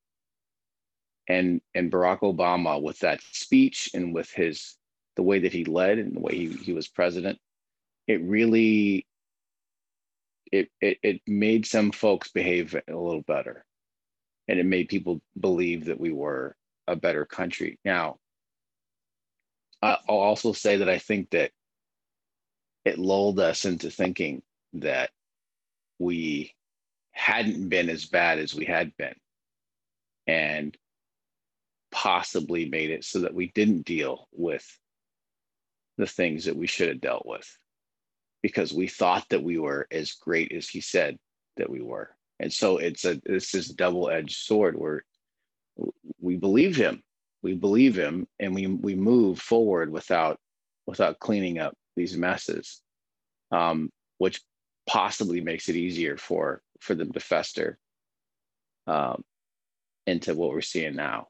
And 1.26 1.62
and 1.75 1.91
barack 1.91 2.21
obama 2.21 2.83
with 2.83 2.99
that 2.99 3.21
speech 3.33 3.91
and 3.95 4.14
with 4.14 4.31
his 4.31 4.76
the 5.17 5.23
way 5.23 5.38
that 5.38 5.53
he 5.53 5.64
led 5.64 5.99
and 5.99 6.14
the 6.14 6.21
way 6.21 6.37
he, 6.37 6.49
he 6.49 6.73
was 6.73 6.88
president, 6.88 7.38
it 8.07 8.21
really 8.23 9.07
it, 10.52 10.68
it 10.80 10.98
it 11.02 11.20
made 11.26 11.66
some 11.66 11.92
folks 11.92 12.30
behave 12.30 12.74
a 12.74 12.82
little 12.88 13.22
better. 13.22 13.64
And 14.48 14.58
it 14.58 14.66
made 14.66 14.88
people 14.88 15.20
believe 15.38 15.86
that 15.86 15.98
we 15.98 16.12
were 16.12 16.54
a 16.86 16.96
better 16.96 17.24
country. 17.24 17.78
Now, 17.84 18.18
I'll 19.82 19.98
also 20.08 20.52
say 20.52 20.78
that 20.78 20.88
I 20.88 20.98
think 20.98 21.30
that 21.30 21.50
it 22.84 22.98
lulled 22.98 23.40
us 23.40 23.64
into 23.64 23.90
thinking 23.90 24.42
that 24.74 25.10
we 25.98 26.54
hadn't 27.12 27.68
been 27.68 27.88
as 27.88 28.04
bad 28.06 28.38
as 28.38 28.54
we 28.54 28.66
had 28.66 28.94
been. 28.96 29.14
And 30.26 30.76
possibly 31.94 32.68
made 32.68 32.90
it 32.90 33.04
so 33.04 33.20
that 33.20 33.32
we 33.32 33.52
didn't 33.54 33.84
deal 33.84 34.26
with 34.32 34.66
the 35.96 36.06
things 36.08 36.46
that 36.46 36.56
we 36.56 36.66
should 36.66 36.88
have 36.88 37.00
dealt 37.00 37.24
with 37.24 37.56
because 38.44 38.74
we 38.74 38.86
thought 38.86 39.24
that 39.30 39.42
we 39.42 39.56
were 39.56 39.86
as 39.90 40.12
great 40.12 40.52
as 40.52 40.68
he 40.68 40.78
said 40.78 41.16
that 41.56 41.70
we 41.70 41.80
were. 41.80 42.10
And 42.38 42.52
so 42.52 42.76
it's 42.76 43.06
a 43.06 43.18
this 43.24 43.50
double-edged 43.70 44.36
sword 44.36 44.78
where 44.78 45.02
we 46.20 46.36
believe 46.36 46.76
him, 46.76 47.02
we 47.42 47.54
believe 47.54 47.96
him, 47.96 48.26
and 48.38 48.54
we 48.54 48.66
we 48.66 48.96
move 48.96 49.38
forward 49.40 49.90
without 49.90 50.38
without 50.86 51.20
cleaning 51.20 51.58
up 51.58 51.72
these 51.96 52.18
messes, 52.18 52.82
um, 53.50 53.88
which 54.18 54.42
possibly 54.86 55.40
makes 55.40 55.70
it 55.70 55.76
easier 55.76 56.18
for 56.18 56.60
for 56.80 56.94
them 56.94 57.12
to 57.12 57.20
fester 57.20 57.78
um, 58.86 59.24
into 60.06 60.34
what 60.34 60.50
we're 60.50 60.60
seeing 60.60 60.94
now 60.94 61.28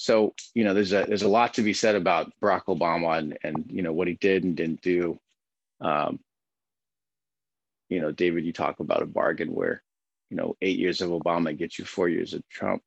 so 0.00 0.34
you 0.54 0.64
know 0.64 0.72
there's 0.72 0.94
a 0.94 1.04
there's 1.06 1.24
a 1.24 1.28
lot 1.28 1.52
to 1.52 1.62
be 1.62 1.74
said 1.74 1.94
about 1.94 2.32
Barack 2.42 2.64
Obama 2.64 3.18
and 3.18 3.38
and 3.44 3.66
you 3.68 3.82
know 3.82 3.92
what 3.92 4.08
he 4.08 4.14
did 4.14 4.44
and 4.44 4.56
didn't 4.56 4.80
do. 4.80 5.20
Um, 5.80 6.20
you 7.88 8.00
know, 8.00 8.12
David, 8.12 8.44
you 8.44 8.52
talk 8.52 8.80
about 8.80 9.02
a 9.02 9.06
bargain 9.06 9.52
where 9.52 9.82
you 10.30 10.36
know 10.36 10.56
eight 10.62 10.78
years 10.78 11.00
of 11.00 11.10
Obama 11.10 11.56
gets 11.56 11.78
you 11.78 11.84
four 11.84 12.08
years 12.08 12.34
of 12.34 12.48
Trump. 12.48 12.82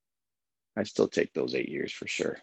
I 0.76 0.84
still 0.84 1.08
take 1.08 1.34
those 1.34 1.56
eight 1.56 1.70
years 1.70 1.92
for 1.92 2.08
sure. 2.08 2.40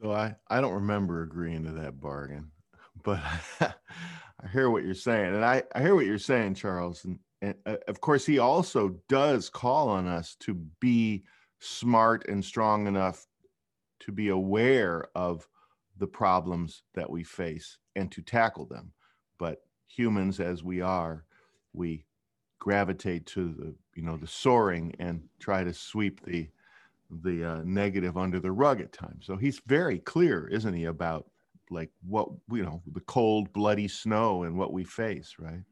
Well, 0.00 0.12
I 0.12 0.36
I 0.48 0.60
don't 0.60 0.74
remember 0.74 1.22
agreeing 1.22 1.64
to 1.64 1.72
that 1.72 2.00
bargain, 2.00 2.52
but 3.04 3.20
I 3.60 4.48
hear 4.52 4.70
what 4.70 4.84
you're 4.84 4.94
saying, 4.94 5.34
and 5.34 5.44
I 5.44 5.62
I 5.74 5.82
hear 5.82 5.94
what 5.94 6.06
you're 6.06 6.18
saying, 6.18 6.54
Charles, 6.54 7.04
and 7.04 7.18
and 7.42 7.54
uh, 7.66 7.76
of 7.86 8.00
course 8.00 8.24
he 8.24 8.38
also 8.38 8.96
does 9.08 9.50
call 9.50 9.88
on 9.90 10.06
us 10.06 10.36
to 10.40 10.54
be 10.80 11.24
smart 11.58 12.26
and 12.28 12.42
strong 12.42 12.86
enough 12.86 13.26
to 14.00 14.12
be 14.12 14.28
aware 14.28 15.04
of 15.14 15.46
the 15.98 16.06
problems 16.06 16.82
that 16.94 17.10
we 17.10 17.22
face 17.22 17.76
and 17.96 18.10
to 18.12 18.22
tackle 18.22 18.66
them. 18.66 18.92
But 19.38 19.62
humans, 19.88 20.40
as 20.40 20.62
we 20.62 20.80
are, 20.80 21.24
we 21.72 22.04
gravitate 22.58 23.26
to 23.26 23.54
the 23.54 23.74
you 23.94 24.02
know 24.02 24.16
the 24.16 24.26
soaring 24.26 24.94
and 24.98 25.22
try 25.38 25.64
to 25.64 25.72
sweep 25.72 26.24
the 26.24 26.48
the 27.22 27.44
uh, 27.44 27.62
negative 27.64 28.16
under 28.16 28.38
the 28.38 28.52
rug 28.52 28.80
at 28.80 28.92
times. 28.92 29.26
So 29.26 29.36
he's 29.36 29.60
very 29.66 29.98
clear, 29.98 30.46
isn't 30.46 30.74
he, 30.74 30.84
about 30.84 31.28
like 31.70 31.90
what 32.06 32.28
you 32.50 32.62
know 32.62 32.82
the 32.92 33.00
cold, 33.00 33.52
bloody 33.52 33.88
snow 33.88 34.44
and 34.44 34.56
what 34.56 34.72
we 34.72 34.84
face, 34.84 35.36
right? 35.38 35.62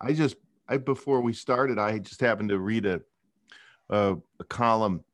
I 0.00 0.12
just 0.12 0.36
I 0.68 0.76
before 0.76 1.20
we 1.20 1.32
started, 1.32 1.78
I 1.78 1.98
just 1.98 2.20
happened 2.20 2.50
to 2.50 2.58
read 2.58 2.86
a 2.86 3.00
a, 3.88 4.16
a 4.38 4.44
column 4.44 5.04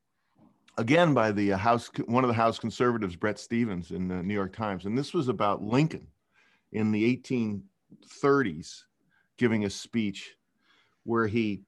again 0.77 1.15
by 1.15 1.33
the 1.33 1.55
uh, 1.55 1.57
House, 1.57 1.91
one 2.07 2.25
of 2.25 2.29
the 2.29 2.35
House 2.35 2.59
conservatives, 2.59 3.17
Bret 3.17 3.39
Stephens 3.39 3.91
in 3.91 4.09
the 4.09 4.23
New 4.23 4.35
York 4.35 4.55
Times, 4.55 4.85
and 4.85 4.99
this 4.99 5.15
was 5.15 5.29
about 5.29 5.63
Lincoln 5.63 6.07
in 6.73 6.93
the 6.93 7.17
1830s, 7.17 8.83
giving 9.37 9.65
a 9.65 9.71
speech 9.71 10.35
where 11.05 11.27
he 11.27 11.63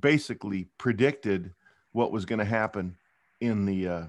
basically 0.00 0.68
predicted 0.78 1.52
what 1.92 2.12
was 2.12 2.24
going 2.24 2.38
to 2.38 2.44
happen 2.44 2.96
in 3.40 3.64
the 3.64 3.88
uh, 3.88 4.04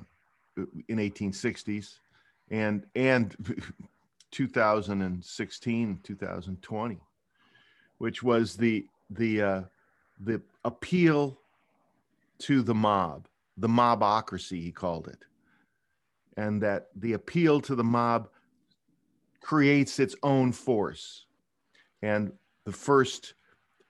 in 0.88 0.98
1860s 0.98 2.00
and 2.52 2.86
and 2.96 3.36
2016 4.32 6.00
2020 6.04 7.00
which 7.98 8.22
was 8.22 8.56
the 8.56 8.86
the 9.10 9.42
uh, 9.42 9.62
the 10.20 10.42
appeal 10.64 11.40
to 12.38 12.62
the 12.62 12.76
mob 12.76 13.28
the 13.60 13.68
mobocracy, 13.68 14.62
he 14.62 14.72
called 14.72 15.08
it. 15.08 15.26
And 16.38 16.64
that 16.64 16.88
the 16.96 17.14
appeal 17.14 17.60
to 17.62 17.76
the 17.76 17.84
mob 17.84 18.30
creates 19.42 20.00
its 20.00 20.16
own 20.24 20.52
force. 20.52 21.26
And 22.02 22.32
the 22.66 22.72
first 22.72 23.34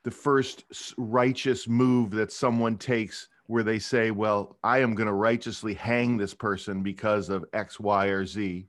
the 0.03 0.11
first 0.11 0.63
righteous 0.97 1.67
move 1.67 2.11
that 2.11 2.31
someone 2.31 2.77
takes 2.77 3.27
where 3.47 3.63
they 3.63 3.79
say, 3.79 4.11
well, 4.11 4.57
I 4.63 4.79
am 4.79 4.95
going 4.95 5.07
to 5.07 5.13
righteously 5.13 5.73
hang 5.73 6.15
this 6.17 6.33
person 6.33 6.83
because 6.83 7.29
of 7.29 7.43
X, 7.51 7.79
Y, 7.79 8.05
or 8.07 8.25
Z. 8.25 8.67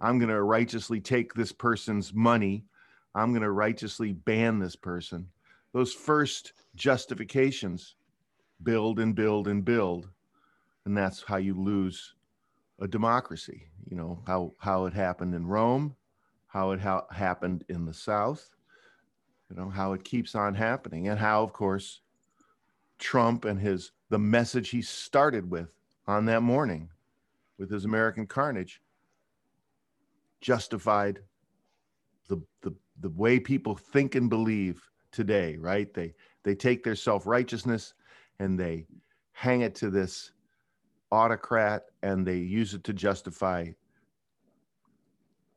I'm 0.00 0.18
going 0.18 0.30
to 0.30 0.42
righteously 0.42 1.00
take 1.00 1.34
this 1.34 1.52
person's 1.52 2.12
money. 2.12 2.64
I'm 3.14 3.30
going 3.30 3.42
to 3.42 3.50
righteously 3.50 4.12
ban 4.12 4.58
this 4.58 4.74
person. 4.74 5.28
Those 5.72 5.92
first 5.92 6.54
justifications 6.74 7.94
build 8.62 8.98
and 8.98 9.14
build 9.14 9.48
and 9.48 9.64
build. 9.64 10.08
And 10.84 10.96
that's 10.96 11.22
how 11.22 11.36
you 11.36 11.54
lose 11.54 12.14
a 12.80 12.88
democracy. 12.88 13.68
You 13.88 13.96
know, 13.96 14.22
how, 14.26 14.54
how 14.58 14.86
it 14.86 14.92
happened 14.92 15.34
in 15.34 15.46
Rome, 15.46 15.96
how 16.46 16.72
it 16.72 16.80
ha- 16.80 17.06
happened 17.10 17.64
in 17.68 17.84
the 17.84 17.94
South, 17.94 18.50
you 19.50 19.56
know, 19.56 19.68
how 19.68 19.92
it 19.92 20.04
keeps 20.04 20.34
on 20.34 20.54
happening, 20.54 21.08
and 21.08 21.18
how, 21.18 21.42
of 21.42 21.52
course, 21.52 22.00
Trump 22.98 23.44
and 23.44 23.58
his 23.58 23.92
the 24.10 24.18
message 24.18 24.68
he 24.68 24.82
started 24.82 25.50
with 25.50 25.72
on 26.06 26.26
that 26.26 26.42
morning 26.42 26.90
with 27.58 27.70
his 27.70 27.84
American 27.84 28.26
carnage 28.26 28.82
justified 30.40 31.20
the 32.28 32.40
the 32.60 32.74
the 33.00 33.08
way 33.10 33.40
people 33.40 33.74
think 33.74 34.14
and 34.14 34.28
believe 34.28 34.82
today, 35.12 35.56
right? 35.56 35.92
They 35.94 36.14
they 36.44 36.54
take 36.54 36.84
their 36.84 36.94
self-righteousness 36.94 37.94
and 38.38 38.58
they 38.58 38.86
hang 39.32 39.62
it 39.62 39.74
to 39.76 39.90
this 39.90 40.32
autocrat 41.10 41.84
and 42.02 42.26
they 42.26 42.36
use 42.36 42.74
it 42.74 42.84
to 42.84 42.92
justify 42.92 43.66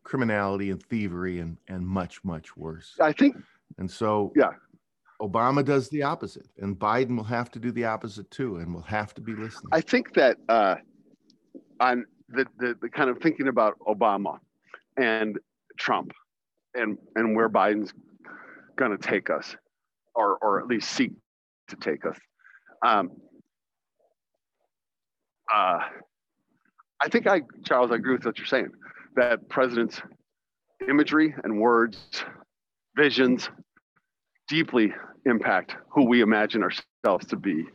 criminality 0.04 0.70
and 0.70 0.84
thievery 0.84 1.40
and 1.40 1.58
and 1.68 1.86
much 1.86 2.24
much 2.24 2.58
worse. 2.58 2.96
I 3.00 3.14
think 3.14 3.36
And 3.78 3.90
so 3.90 4.32
Yeah. 4.36 4.52
Obama 5.22 5.64
does 5.64 5.88
the 5.90 6.04
opposite 6.04 6.48
and 6.58 6.78
Biden 6.78 7.16
will 7.16 7.24
have 7.24 7.50
to 7.52 7.60
do 7.60 7.72
the 7.72 7.86
opposite 7.86 8.30
too 8.30 8.58
and 8.58 8.74
will 8.74 8.82
have 8.82 9.14
to 9.14 9.22
be 9.22 9.34
listening. 9.34 9.70
I 9.72 9.82
think 9.82 10.14
that 10.16 10.38
uh, 10.50 10.76
on 11.80 12.06
the, 12.30 12.46
the 12.58 12.76
the 12.82 12.90
kind 12.90 13.10
of 13.10 13.20
thinking 13.20 13.48
about 13.48 13.78
Obama 13.88 14.40
and 14.98 15.40
Trump 15.78 16.12
and 16.74 16.98
and 17.16 17.36
where 17.36 17.50
Biden's 17.50 17.94
going 18.76 18.92
to 18.92 18.98
take 18.98 19.30
us, 19.30 19.56
or 20.16 20.38
or 20.42 20.60
at 20.60 20.68
least 20.68 20.92
seek 20.92 21.12
to 21.70 21.76
take 21.76 22.06
us. 22.06 22.18
Um, 22.86 23.12
uh, 25.52 25.80
I 27.02 27.10
think 27.10 27.28
I, 27.28 27.42
Charles, 27.66 27.92
I 27.92 27.96
agree 27.96 28.14
with 28.14 28.26
what 28.26 28.38
you're 28.38 28.48
saying. 28.48 28.70
That 29.16 29.50
president's 29.50 30.02
imagery 30.88 31.36
and 31.44 31.60
words, 31.60 31.98
visions, 32.96 33.50
deeply 34.48 34.94
impact 35.26 35.76
who 35.90 36.06
we 36.06 36.22
imagine 36.22 36.64
ourselves 36.64 37.26
to 37.28 37.36
be 37.36 37.66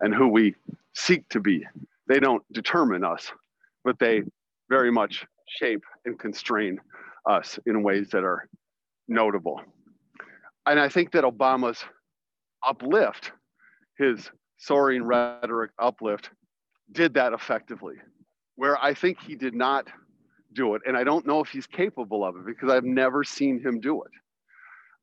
and 0.00 0.14
who 0.14 0.28
we 0.28 0.54
seek 0.94 1.28
to 1.30 1.40
be. 1.40 1.66
They 2.08 2.18
don't 2.18 2.42
determine 2.52 3.04
us, 3.04 3.32
but 3.84 3.98
they 3.98 4.22
very 4.68 4.90
much 4.90 5.24
shape 5.48 5.82
and 6.04 6.18
constrain 6.18 6.78
us 7.28 7.58
in 7.66 7.82
ways 7.82 8.08
that 8.10 8.24
are 8.24 8.48
notable. 9.08 9.60
And 10.66 10.80
I 10.80 10.88
think 10.88 11.12
that 11.12 11.24
Obama's 11.24 11.84
uplift, 12.66 13.32
his 13.98 14.30
soaring 14.58 15.04
rhetoric 15.04 15.70
uplift, 15.78 16.30
did 16.92 17.14
that 17.14 17.32
effectively. 17.32 17.96
Where 18.56 18.82
I 18.82 18.94
think 18.94 19.20
he 19.20 19.34
did 19.34 19.54
not 19.54 19.88
do 20.52 20.74
it, 20.74 20.82
and 20.86 20.96
I 20.96 21.04
don't 21.04 21.26
know 21.26 21.40
if 21.40 21.48
he's 21.48 21.66
capable 21.66 22.24
of 22.24 22.36
it 22.36 22.46
because 22.46 22.70
I've 22.70 22.84
never 22.84 23.24
seen 23.24 23.60
him 23.60 23.80
do 23.80 24.02
it. 24.02 24.12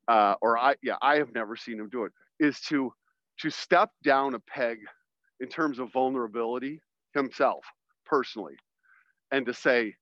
Uh, 0.08 0.34
or 0.40 0.58
I, 0.58 0.74
yeah, 0.82 0.96
I 1.02 1.16
have 1.16 1.34
never 1.34 1.56
seen 1.56 1.78
him 1.78 1.88
do 1.90 2.04
it. 2.04 2.12
Is 2.40 2.60
to 2.62 2.92
to 3.40 3.50
step 3.50 3.90
down 4.02 4.34
a 4.34 4.40
peg 4.40 4.78
in 5.40 5.48
terms 5.48 5.78
of 5.78 5.92
vulnerability 5.92 6.80
himself 7.14 7.64
personally, 8.06 8.54
and 9.30 9.44
to 9.46 9.54
say, 9.54 9.94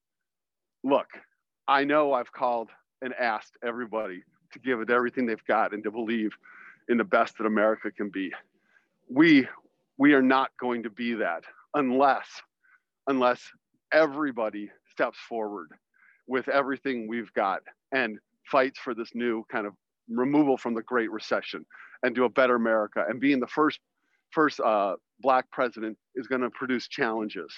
look, 0.84 1.08
I 1.66 1.84
know 1.84 2.12
I've 2.12 2.32
called 2.32 2.70
and 3.02 3.14
asked 3.14 3.56
everybody 3.64 4.22
to 4.52 4.58
give 4.58 4.80
it 4.80 4.90
everything 4.90 5.26
they've 5.26 5.44
got 5.46 5.72
and 5.72 5.82
to 5.84 5.90
believe 5.90 6.32
in 6.88 6.98
the 6.98 7.04
best 7.04 7.38
that 7.38 7.46
America 7.46 7.90
can 7.90 8.10
be. 8.10 8.32
We 9.08 9.48
we 9.98 10.14
are 10.14 10.22
not 10.22 10.50
going 10.58 10.84
to 10.84 10.90
be 10.90 11.14
that 11.14 11.44
unless 11.74 12.26
unless 13.06 13.42
everybody 13.92 14.70
steps 14.90 15.18
forward 15.28 15.68
with 16.28 16.48
everything 16.48 17.08
we've 17.08 17.32
got 17.32 17.60
and 17.92 18.18
fights 18.50 18.78
for 18.78 18.94
this 18.94 19.10
new 19.14 19.44
kind 19.50 19.66
of 19.66 19.74
removal 20.08 20.56
from 20.56 20.74
the 20.74 20.82
Great 20.82 21.10
Recession 21.10 21.64
and 22.02 22.14
do 22.14 22.24
a 22.24 22.28
better 22.28 22.54
America. 22.54 23.04
And 23.08 23.20
being 23.20 23.40
the 23.40 23.46
first 23.46 23.80
first 24.30 24.60
uh, 24.60 24.94
black 25.20 25.50
president 25.50 25.96
is 26.14 26.26
going 26.26 26.42
to 26.42 26.50
produce 26.50 26.86
challenges. 26.88 27.52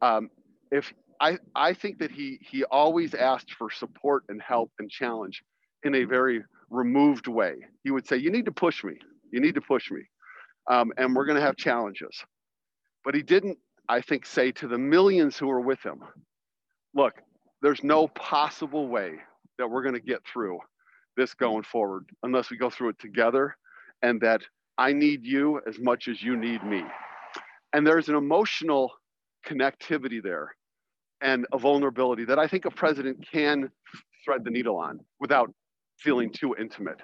Um, 0.00 0.30
if 0.70 0.92
I, 1.20 1.38
I 1.54 1.72
think 1.74 1.98
that 1.98 2.10
he 2.10 2.38
he 2.40 2.64
always 2.64 3.14
asked 3.14 3.52
for 3.54 3.70
support 3.70 4.24
and 4.28 4.40
help 4.42 4.70
and 4.78 4.90
challenge 4.90 5.42
in 5.84 5.94
a 5.94 6.04
very 6.04 6.42
removed 6.70 7.26
way. 7.28 7.54
He 7.84 7.90
would 7.90 8.06
say, 8.06 8.16
"You 8.16 8.30
need 8.30 8.44
to 8.46 8.52
push 8.52 8.82
me. 8.82 8.94
You 9.32 9.40
need 9.40 9.54
to 9.54 9.60
push 9.60 9.90
me, 9.90 10.02
um, 10.70 10.92
and 10.96 11.14
we're 11.14 11.26
going 11.26 11.38
to 11.38 11.44
have 11.44 11.56
challenges." 11.56 12.24
But 13.04 13.14
he 13.14 13.22
didn't, 13.22 13.58
I 13.88 14.00
think, 14.00 14.26
say 14.26 14.52
to 14.52 14.68
the 14.68 14.78
millions 14.78 15.36
who 15.38 15.48
were 15.48 15.60
with 15.60 15.82
him, 15.82 16.02
"Look, 16.94 17.14
there's 17.60 17.82
no 17.82 18.08
possible 18.08 18.88
way 18.88 19.20
that 19.58 19.68
we're 19.68 19.82
going 19.82 19.94
to 19.94 20.00
get 20.00 20.24
through 20.24 20.58
this 21.16 21.34
going 21.34 21.62
forward 21.62 22.08
unless 22.22 22.50
we 22.50 22.56
go 22.56 22.70
through 22.70 22.90
it 22.90 22.98
together, 22.98 23.56
and 24.02 24.20
that 24.20 24.42
I 24.78 24.92
need 24.92 25.24
you 25.26 25.60
as 25.66 25.78
much 25.78 26.08
as 26.08 26.22
you 26.22 26.36
need 26.36 26.64
me." 26.64 26.84
And 27.72 27.86
there's 27.86 28.08
an 28.08 28.14
emotional 28.16 28.92
connectivity 29.46 30.22
there 30.22 30.54
and 31.20 31.46
a 31.52 31.58
vulnerability 31.58 32.24
that 32.26 32.38
I 32.38 32.46
think 32.46 32.64
a 32.64 32.70
president 32.70 33.26
can 33.30 33.70
thread 34.24 34.44
the 34.44 34.50
needle 34.50 34.76
on 34.76 35.00
without 35.20 35.52
feeling 35.98 36.30
too 36.30 36.54
intimate. 36.56 37.00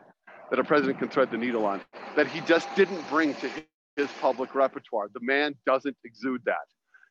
That 0.51 0.59
a 0.59 0.65
president 0.65 0.99
can 0.99 1.09
thread 1.09 1.31
the 1.31 1.39
needle 1.39 1.67
on 1.67 1.83
that 2.17 2.27
he 2.27 2.41
just 2.43 2.73
didn't 2.75 3.07
bring 3.09 3.35
to 3.35 3.51
his 3.99 4.09
public 4.21 4.55
repertoire. 4.55 5.09
The 5.13 5.21
man 5.21 5.55
doesn't 5.67 5.97
exude 6.05 6.43
that 6.47 6.67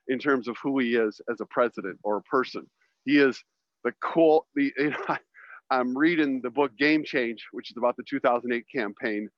in 0.08 0.18
terms 0.18 0.48
of 0.48 0.56
who 0.64 0.80
he 0.80 0.96
is 0.96 1.20
as 1.30 1.42
a 1.42 1.46
president 1.46 2.00
or 2.02 2.18
a 2.18 2.22
person. 2.22 2.66
He 3.04 3.20
is 3.20 3.44
the 3.84 3.94
cool. 4.02 4.48
The 4.56 4.74
you 4.78 4.92
know, 4.92 5.18
I'm 5.70 5.96
reading 5.96 6.42
the 6.42 6.50
book 6.50 6.72
Game 6.78 7.04
Change, 7.04 7.46
which 7.52 7.70
is 7.70 7.78
about 7.78 7.98
the 7.98 8.04
2008 8.10 8.66
campaign, 8.74 9.30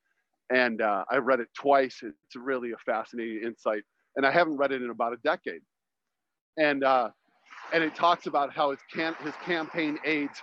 and 0.52 0.82
uh, 0.82 1.04
I 1.10 1.18
read 1.18 1.40
it 1.40 1.48
twice. 1.56 2.02
It's 2.04 2.36
really 2.36 2.72
a 2.72 2.78
fascinating 2.86 3.42
insight, 3.44 3.82
and 4.16 4.26
I 4.26 4.32
haven't 4.32 4.58
read 4.58 4.72
it 4.72 4.82
in 4.84 4.92
about 4.92 5.14
a 5.14 5.18
decade. 5.24 5.62
And 6.58 6.84
uh, 6.84 7.10
and 7.74 7.84
it 7.84 7.96
talks 7.96 8.28
about 8.28 8.54
how 8.54 8.70
his 8.72 8.80
can 8.94 9.16
his 9.24 9.34
campaign 9.44 9.98
aides 10.06 10.40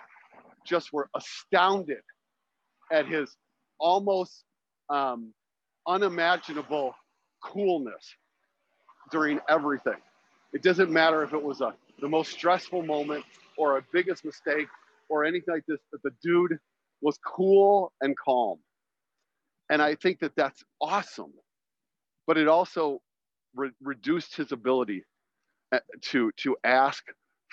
just 0.67 0.93
were 0.93 1.09
astounded 1.15 2.03
at 2.91 3.07
his 3.07 3.37
almost 3.79 4.43
um, 4.89 5.33
unimaginable 5.89 6.95
coolness 7.43 8.17
during 9.11 9.41
everything. 9.49 10.01
It 10.53 10.63
doesn't 10.63 10.91
matter 10.91 11.23
if 11.23 11.35
it 11.35 11.43
was 11.43 11.61
a 11.61 11.75
the 12.01 12.09
most 12.09 12.33
stressful 12.33 12.83
moment 12.83 13.25
or 13.59 13.79
a 13.79 13.83
biggest 13.93 14.25
mistake 14.25 14.69
or 15.09 15.25
anything 15.25 15.55
like 15.55 15.65
this. 15.69 15.81
That 15.93 16.03
the 16.03 16.13
dude 16.23 16.59
was 17.03 17.19
cool 17.27 17.93
and 18.03 18.17
calm, 18.19 18.59
and 19.71 19.83
I 19.83 19.95
think 19.97 20.21
that 20.21 20.37
that's 20.37 20.65
awesome. 20.81 21.33
But 22.27 22.39
it 22.39 22.49
also 22.49 23.01
re- 23.57 23.73
reduced 23.83 24.37
his 24.37 24.53
ability 24.53 25.05
uh, 25.73 25.81
to 26.03 26.33
to 26.39 26.57
ask 26.65 27.05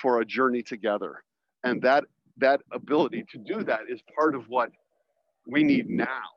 for 0.02 0.22
a 0.22 0.26
journey 0.26 0.64
together 0.64 1.24
and 1.64 1.82
that 1.82 2.06
that 2.38 2.62
ability 2.74 3.26
to 3.32 3.38
do 3.40 3.64
that 3.64 3.82
is 3.90 4.02
part 4.16 4.36
of 4.36 4.46
what 4.50 4.72
we 5.48 5.64
need 5.64 5.90
now 5.90 6.30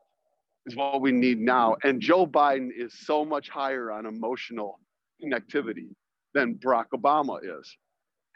is 0.67 0.75
what 0.75 1.01
we 1.01 1.11
need 1.11 1.39
now 1.39 1.75
and 1.83 2.01
joe 2.01 2.27
biden 2.27 2.69
is 2.75 2.93
so 2.93 3.25
much 3.25 3.49
higher 3.49 3.91
on 3.91 4.05
emotional 4.05 4.79
connectivity 5.23 5.87
than 6.33 6.55
barack 6.55 6.85
obama 6.93 7.39
is 7.41 7.75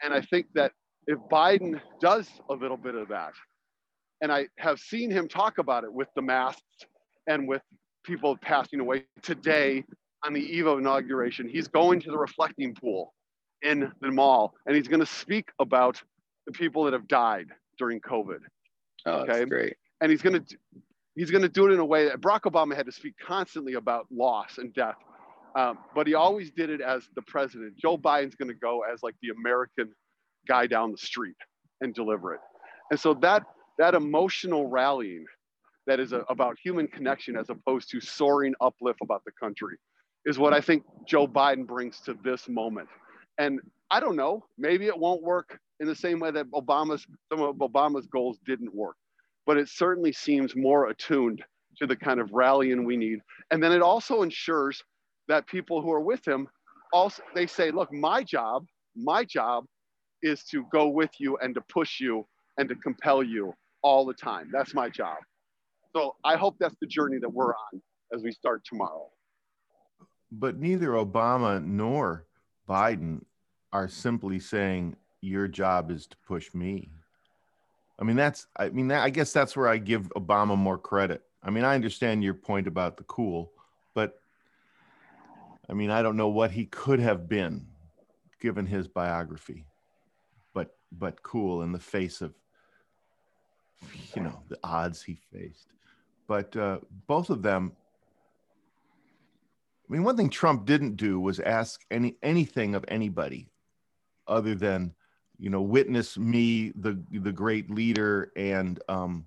and 0.02 0.12
i 0.12 0.20
think 0.20 0.46
that 0.54 0.72
if 1.06 1.18
biden 1.30 1.80
does 2.00 2.28
a 2.50 2.54
little 2.54 2.76
bit 2.76 2.94
of 2.94 3.08
that 3.08 3.32
and 4.22 4.32
i 4.32 4.46
have 4.58 4.78
seen 4.80 5.10
him 5.10 5.28
talk 5.28 5.58
about 5.58 5.84
it 5.84 5.92
with 5.92 6.08
the 6.16 6.22
masks 6.22 6.62
and 7.28 7.46
with 7.46 7.62
people 8.04 8.36
passing 8.38 8.80
away 8.80 9.04
today 9.22 9.84
on 10.24 10.32
the 10.32 10.40
eve 10.40 10.66
of 10.66 10.78
inauguration 10.78 11.48
he's 11.48 11.68
going 11.68 12.00
to 12.00 12.10
the 12.10 12.18
reflecting 12.18 12.74
pool 12.74 13.12
in 13.62 13.92
the 14.00 14.10
mall 14.10 14.54
and 14.66 14.74
he's 14.74 14.88
going 14.88 15.00
to 15.00 15.06
speak 15.06 15.50
about 15.60 16.02
the 16.46 16.52
people 16.52 16.84
that 16.84 16.92
have 16.92 17.06
died 17.06 17.46
during 17.78 18.00
COVID. 18.00 18.40
Oh, 19.06 19.24
that's 19.26 19.30
Okay. 19.38 19.44
great. 19.48 19.76
And 20.00 20.10
he's 20.10 20.22
going 20.22 20.44
to 20.44 20.56
he's 21.14 21.30
going 21.30 21.42
to 21.42 21.48
do 21.48 21.66
it 21.66 21.72
in 21.72 21.78
a 21.78 21.84
way 21.84 22.04
that 22.06 22.20
Barack 22.20 22.42
Obama 22.42 22.74
had 22.74 22.86
to 22.86 22.92
speak 22.92 23.14
constantly 23.24 23.74
about 23.74 24.06
loss 24.10 24.58
and 24.58 24.72
death, 24.74 24.96
um, 25.56 25.78
but 25.94 26.06
he 26.06 26.14
always 26.14 26.50
did 26.50 26.70
it 26.70 26.80
as 26.80 27.08
the 27.14 27.22
president. 27.22 27.76
Joe 27.76 27.98
Biden's 27.98 28.34
going 28.34 28.48
to 28.48 28.54
go 28.54 28.82
as 28.90 29.02
like 29.02 29.14
the 29.22 29.28
American 29.30 29.92
guy 30.48 30.66
down 30.66 30.90
the 30.90 30.98
street 30.98 31.36
and 31.80 31.94
deliver 31.94 32.34
it. 32.34 32.40
And 32.90 32.98
so 32.98 33.14
that 33.14 33.42
that 33.78 33.94
emotional 33.94 34.66
rallying 34.68 35.24
that 35.86 35.98
is 35.98 36.12
a, 36.12 36.20
about 36.28 36.56
human 36.62 36.86
connection 36.86 37.36
as 37.36 37.50
opposed 37.50 37.90
to 37.90 38.00
soaring 38.00 38.54
uplift 38.60 39.00
about 39.02 39.22
the 39.24 39.32
country 39.32 39.76
is 40.24 40.38
what 40.38 40.52
I 40.52 40.60
think 40.60 40.84
Joe 41.06 41.26
Biden 41.26 41.66
brings 41.66 42.00
to 42.02 42.16
this 42.22 42.48
moment. 42.48 42.88
And 43.38 43.60
I 43.90 43.98
don't 43.98 44.16
know, 44.16 44.44
maybe 44.56 44.86
it 44.86 44.96
won't 44.96 45.22
work 45.22 45.58
in 45.80 45.86
the 45.86 45.94
same 45.94 46.20
way 46.20 46.30
that 46.30 46.50
Obama's 46.52 47.06
some 47.30 47.40
of 47.40 47.56
Obama's 47.56 48.06
goals 48.06 48.38
didn't 48.46 48.72
work, 48.74 48.96
but 49.46 49.56
it 49.56 49.68
certainly 49.68 50.12
seems 50.12 50.54
more 50.56 50.88
attuned 50.88 51.42
to 51.78 51.86
the 51.86 51.96
kind 51.96 52.20
of 52.20 52.32
rallying 52.32 52.84
we 52.84 52.96
need. 52.96 53.20
And 53.50 53.62
then 53.62 53.72
it 53.72 53.82
also 53.82 54.22
ensures 54.22 54.82
that 55.28 55.46
people 55.46 55.80
who 55.82 55.92
are 55.92 56.00
with 56.00 56.26
him 56.26 56.48
also 56.92 57.22
they 57.34 57.46
say, 57.46 57.70
look, 57.70 57.92
my 57.92 58.22
job, 58.22 58.66
my 58.94 59.24
job 59.24 59.64
is 60.22 60.44
to 60.44 60.64
go 60.72 60.88
with 60.88 61.10
you 61.18 61.36
and 61.38 61.54
to 61.54 61.60
push 61.62 61.98
you 61.98 62.26
and 62.58 62.68
to 62.68 62.74
compel 62.76 63.22
you 63.22 63.52
all 63.82 64.04
the 64.04 64.14
time. 64.14 64.50
That's 64.52 64.74
my 64.74 64.88
job. 64.88 65.16
So 65.96 66.14
I 66.24 66.36
hope 66.36 66.56
that's 66.60 66.76
the 66.80 66.86
journey 66.86 67.18
that 67.20 67.28
we're 67.28 67.52
on 67.52 67.82
as 68.14 68.22
we 68.22 68.32
start 68.32 68.62
tomorrow. 68.64 69.08
But 70.30 70.58
neither 70.58 70.90
Obama 70.90 71.62
nor 71.64 72.26
Biden 72.68 73.24
are 73.72 73.88
simply 73.88 74.38
saying 74.38 74.96
your 75.20 75.48
job 75.48 75.90
is 75.90 76.06
to 76.06 76.16
push 76.26 76.54
me. 76.54 76.90
I 78.02 78.04
mean, 78.04 78.16
that's, 78.16 78.48
I 78.56 78.68
mean, 78.70 78.88
that, 78.88 79.04
I 79.04 79.10
guess 79.10 79.32
that's 79.32 79.56
where 79.56 79.68
I 79.68 79.76
give 79.76 80.08
Obama 80.16 80.58
more 80.58 80.76
credit. 80.76 81.22
I 81.40 81.50
mean, 81.50 81.62
I 81.62 81.76
understand 81.76 82.24
your 82.24 82.34
point 82.34 82.66
about 82.66 82.96
the 82.96 83.04
cool, 83.04 83.52
but 83.94 84.20
I 85.70 85.74
mean, 85.74 85.88
I 85.88 86.02
don't 86.02 86.16
know 86.16 86.26
what 86.26 86.50
he 86.50 86.64
could 86.66 86.98
have 86.98 87.28
been 87.28 87.64
given 88.40 88.66
his 88.66 88.88
biography, 88.88 89.66
but, 90.52 90.74
but 90.90 91.22
cool 91.22 91.62
in 91.62 91.70
the 91.70 91.78
face 91.78 92.22
of, 92.22 92.34
you 94.16 94.22
know, 94.22 94.42
the 94.48 94.58
odds 94.64 95.00
he 95.00 95.20
faced. 95.32 95.68
But 96.26 96.56
uh, 96.56 96.78
both 97.06 97.30
of 97.30 97.42
them, 97.42 97.70
I 99.88 99.92
mean, 99.92 100.02
one 100.02 100.16
thing 100.16 100.28
Trump 100.28 100.66
didn't 100.66 100.96
do 100.96 101.20
was 101.20 101.38
ask 101.38 101.80
any 101.88 102.16
anything 102.20 102.74
of 102.74 102.84
anybody 102.88 103.52
other 104.26 104.56
than 104.56 104.92
you 105.42 105.50
know 105.50 105.60
witness 105.60 106.16
me 106.16 106.72
the 106.76 107.02
the 107.10 107.32
great 107.32 107.68
leader 107.68 108.30
and 108.36 108.80
um, 108.88 109.26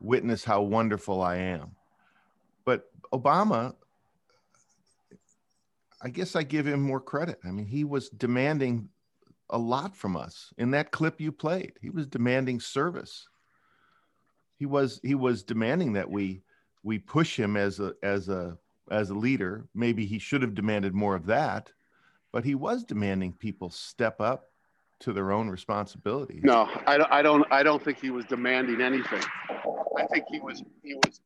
witness 0.00 0.44
how 0.44 0.60
wonderful 0.60 1.22
i 1.22 1.36
am. 1.36 1.74
But 2.66 2.90
obama 3.10 3.74
i 6.02 6.10
guess 6.10 6.36
i 6.36 6.42
give 6.42 6.66
him 6.66 6.82
more 6.82 7.00
credit. 7.00 7.38
I 7.42 7.50
mean 7.52 7.64
he 7.64 7.84
was 7.84 8.10
demanding 8.10 8.90
a 9.48 9.56
lot 9.56 9.96
from 9.96 10.14
us. 10.14 10.52
In 10.58 10.72
that 10.72 10.90
clip 10.90 11.22
you 11.22 11.32
played 11.32 11.72
he 11.80 11.88
was 11.88 12.06
demanding 12.06 12.60
service. 12.60 13.26
He 14.58 14.66
was 14.66 15.00
he 15.02 15.14
was 15.14 15.42
demanding 15.42 15.94
that 15.94 16.10
we 16.10 16.42
we 16.82 16.98
push 16.98 17.34
him 17.34 17.56
as 17.56 17.80
a 17.80 17.94
as 18.02 18.28
a 18.28 18.58
as 18.90 19.08
a 19.08 19.14
leader. 19.14 19.64
Maybe 19.74 20.04
he 20.04 20.18
should 20.18 20.42
have 20.42 20.54
demanded 20.54 20.92
more 20.92 21.14
of 21.14 21.24
that 21.26 21.72
but 22.30 22.44
he 22.44 22.54
was 22.54 22.82
demanding 22.82 23.32
people 23.32 23.68
step 23.68 24.18
up 24.20 24.51
to 25.02 25.12
their 25.12 25.32
own 25.32 25.48
responsibility. 25.48 26.40
No, 26.42 26.68
I 26.86 26.96
don't. 26.96 27.12
I 27.12 27.22
don't. 27.22 27.46
I 27.50 27.62
don't 27.62 27.84
think 27.84 28.00
he 28.00 28.10
was 28.10 28.24
demanding 28.24 28.80
anything. 28.80 29.22
I 29.98 30.06
think 30.06 30.24
he 30.30 30.40
was 30.40 30.62
he 30.82 30.94
was 30.94 31.20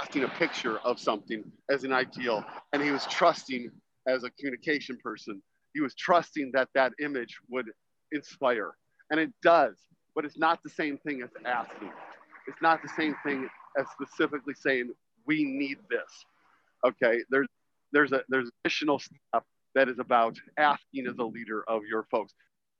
asking 0.00 0.24
a 0.24 0.28
picture 0.28 0.78
of 0.78 1.00
something 1.00 1.44
as 1.70 1.84
an 1.84 1.92
ideal, 1.92 2.44
and 2.72 2.82
he 2.82 2.90
was 2.90 3.06
trusting 3.06 3.70
as 4.06 4.24
a 4.24 4.30
communication 4.30 4.98
person. 5.02 5.42
He 5.74 5.80
was 5.80 5.94
trusting 5.94 6.52
that 6.54 6.68
that 6.74 6.92
image 7.00 7.38
would 7.50 7.66
inspire, 8.12 8.72
and 9.10 9.18
it 9.18 9.30
does. 9.42 9.76
But 10.14 10.24
it's 10.24 10.38
not 10.38 10.62
the 10.62 10.70
same 10.70 10.96
thing 10.98 11.22
as 11.22 11.30
asking. 11.44 11.90
It's 12.46 12.62
not 12.62 12.80
the 12.82 12.88
same 12.96 13.14
thing 13.24 13.48
as 13.78 13.86
specifically 13.90 14.54
saying 14.54 14.90
we 15.26 15.44
need 15.44 15.78
this. 15.90 16.24
Okay, 16.86 17.22
there's 17.30 17.48
there's 17.92 18.12
a 18.12 18.22
there's 18.28 18.50
additional 18.64 18.98
stuff 18.98 19.44
that 19.74 19.88
is 19.88 19.98
about 19.98 20.36
asking 20.58 21.06
as 21.06 21.16
a 21.18 21.24
leader 21.24 21.64
of 21.68 21.82
your 21.84 22.04
folks. 22.10 22.32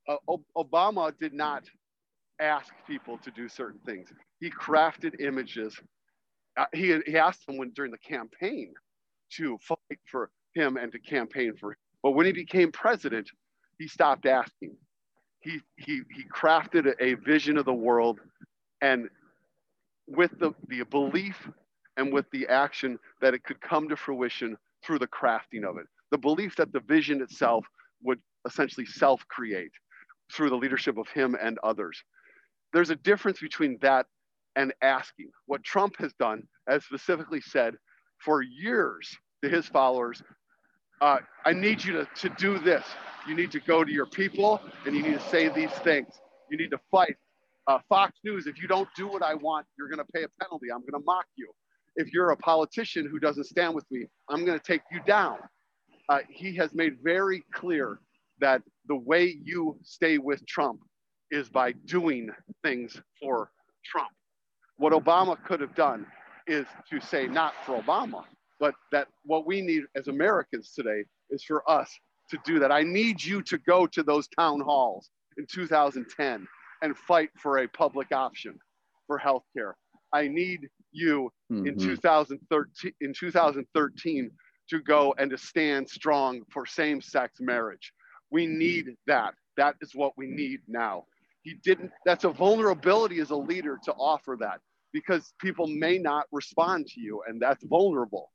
Uh, 0.08 0.16
Obama 0.56 1.12
did 1.18 1.32
not 1.32 1.64
ask 2.40 2.72
people 2.86 3.18
to 3.18 3.30
do 3.30 3.48
certain 3.48 3.80
things. 3.86 4.08
He 4.40 4.50
crafted 4.50 5.20
images. 5.20 5.78
Uh, 6.56 6.66
he, 6.72 6.98
he 7.06 7.16
asked 7.16 7.46
them 7.46 7.56
when, 7.58 7.70
during 7.70 7.90
the 7.92 7.98
campaign 7.98 8.74
to 9.32 9.58
fight 9.58 9.98
for 10.10 10.30
him 10.54 10.76
and 10.76 10.92
to 10.92 10.98
campaign 10.98 11.54
for 11.58 11.72
him. 11.72 11.76
But 12.02 12.12
when 12.12 12.26
he 12.26 12.32
became 12.32 12.72
president, 12.72 13.28
he 13.78 13.88
stopped 13.88 14.26
asking. 14.26 14.76
He, 15.40 15.60
he, 15.76 16.02
he 16.14 16.24
crafted 16.34 16.86
a, 16.86 17.04
a 17.04 17.14
vision 17.14 17.56
of 17.56 17.64
the 17.64 17.74
world 17.74 18.20
and 18.82 19.08
with 20.06 20.38
the, 20.38 20.52
the 20.68 20.84
belief 20.84 21.48
and 21.96 22.12
with 22.12 22.26
the 22.32 22.46
action 22.48 22.98
that 23.20 23.34
it 23.34 23.44
could 23.44 23.60
come 23.60 23.88
to 23.88 23.96
fruition 23.96 24.56
through 24.84 24.98
the 24.98 25.06
crafting 25.08 25.64
of 25.64 25.78
it 25.78 25.86
the 26.10 26.18
belief 26.18 26.56
that 26.56 26.72
the 26.72 26.80
vision 26.80 27.20
itself 27.20 27.66
would 28.02 28.20
essentially 28.46 28.86
self 28.86 29.26
create 29.28 29.72
through 30.32 30.50
the 30.50 30.56
leadership 30.56 30.98
of 30.98 31.08
him 31.08 31.36
and 31.40 31.58
others. 31.62 32.02
There's 32.72 32.90
a 32.90 32.96
difference 32.96 33.40
between 33.40 33.78
that 33.82 34.06
and 34.56 34.72
asking. 34.82 35.30
What 35.46 35.62
Trump 35.64 35.96
has 35.98 36.12
done, 36.14 36.42
as 36.68 36.84
specifically 36.84 37.40
said 37.40 37.74
for 38.24 38.42
years 38.42 39.08
to 39.42 39.48
his 39.48 39.66
followers, 39.66 40.22
uh, 41.00 41.18
I 41.44 41.52
need 41.52 41.84
you 41.84 41.92
to, 41.92 42.08
to 42.16 42.28
do 42.38 42.58
this. 42.58 42.84
You 43.28 43.34
need 43.34 43.50
to 43.52 43.60
go 43.60 43.84
to 43.84 43.92
your 43.92 44.06
people 44.06 44.60
and 44.86 44.96
you 44.96 45.02
need 45.02 45.14
to 45.14 45.28
say 45.28 45.48
these 45.48 45.70
things. 45.70 46.08
You 46.50 46.56
need 46.56 46.70
to 46.70 46.80
fight. 46.90 47.16
Uh, 47.66 47.78
Fox 47.88 48.12
News, 48.24 48.46
if 48.46 48.60
you 48.60 48.68
don't 48.68 48.88
do 48.96 49.08
what 49.08 49.22
I 49.22 49.34
want, 49.34 49.66
you're 49.76 49.88
going 49.88 49.98
to 49.98 50.12
pay 50.14 50.22
a 50.22 50.28
penalty. 50.42 50.66
I'm 50.72 50.80
going 50.80 50.92
to 50.92 51.04
mock 51.04 51.26
you. 51.36 51.50
If 51.96 52.12
you're 52.12 52.30
a 52.30 52.36
politician 52.36 53.08
who 53.10 53.18
doesn't 53.18 53.44
stand 53.44 53.74
with 53.74 53.84
me, 53.90 54.06
I'm 54.28 54.44
going 54.44 54.58
to 54.58 54.64
take 54.64 54.82
you 54.92 55.00
down 55.06 55.38
uh, 56.08 56.18
he 56.28 56.54
has 56.56 56.74
made 56.74 56.98
very 57.02 57.44
clear 57.52 57.98
that 58.40 58.62
the 58.86 58.96
way 58.96 59.36
you 59.42 59.78
stay 59.82 60.18
with 60.18 60.46
Trump 60.46 60.80
is 61.30 61.48
by 61.48 61.72
doing 61.86 62.30
things 62.62 63.00
for 63.20 63.50
Trump. 63.84 64.10
What 64.76 64.92
Obama 64.92 65.42
could 65.44 65.60
have 65.60 65.74
done 65.74 66.06
is 66.46 66.66
to 66.90 67.00
say, 67.00 67.26
not 67.26 67.54
for 67.64 67.80
Obama, 67.80 68.24
but 68.60 68.74
that 68.92 69.08
what 69.24 69.46
we 69.46 69.60
need 69.60 69.84
as 69.96 70.08
Americans 70.08 70.72
today 70.74 71.04
is 71.30 71.42
for 71.42 71.68
us 71.68 71.90
to 72.30 72.38
do 72.44 72.58
that. 72.58 72.72
I 72.72 72.82
need 72.82 73.22
you 73.22 73.42
to 73.42 73.58
go 73.58 73.86
to 73.86 74.02
those 74.02 74.28
town 74.38 74.60
halls 74.60 75.10
in 75.38 75.46
2010 75.46 76.46
and 76.82 76.96
fight 76.96 77.30
for 77.36 77.58
a 77.58 77.68
public 77.68 78.12
option 78.12 78.58
for 79.06 79.18
healthcare. 79.18 79.72
I 80.12 80.28
need 80.28 80.68
you 80.92 81.30
mm-hmm. 81.52 81.66
in 81.66 81.78
2013 81.78 82.92
in 83.00 83.12
2013 83.12 84.30
to 84.68 84.80
go 84.80 85.14
and 85.18 85.30
to 85.30 85.38
stand 85.38 85.88
strong 85.88 86.42
for 86.50 86.66
same 86.66 87.00
sex 87.00 87.38
marriage. 87.40 87.92
We 88.30 88.46
need 88.46 88.96
that. 89.06 89.34
That 89.56 89.76
is 89.80 89.94
what 89.94 90.16
we 90.16 90.26
need 90.26 90.60
now. 90.68 91.04
He 91.42 91.54
didn't, 91.54 91.92
that's 92.04 92.24
a 92.24 92.30
vulnerability 92.30 93.20
as 93.20 93.30
a 93.30 93.36
leader 93.36 93.78
to 93.84 93.92
offer 93.92 94.36
that 94.40 94.60
because 94.92 95.32
people 95.40 95.66
may 95.66 95.98
not 95.98 96.26
respond 96.32 96.86
to 96.88 97.00
you, 97.00 97.22
and 97.26 97.40
that's 97.40 97.62
vulnerable. 97.64 98.32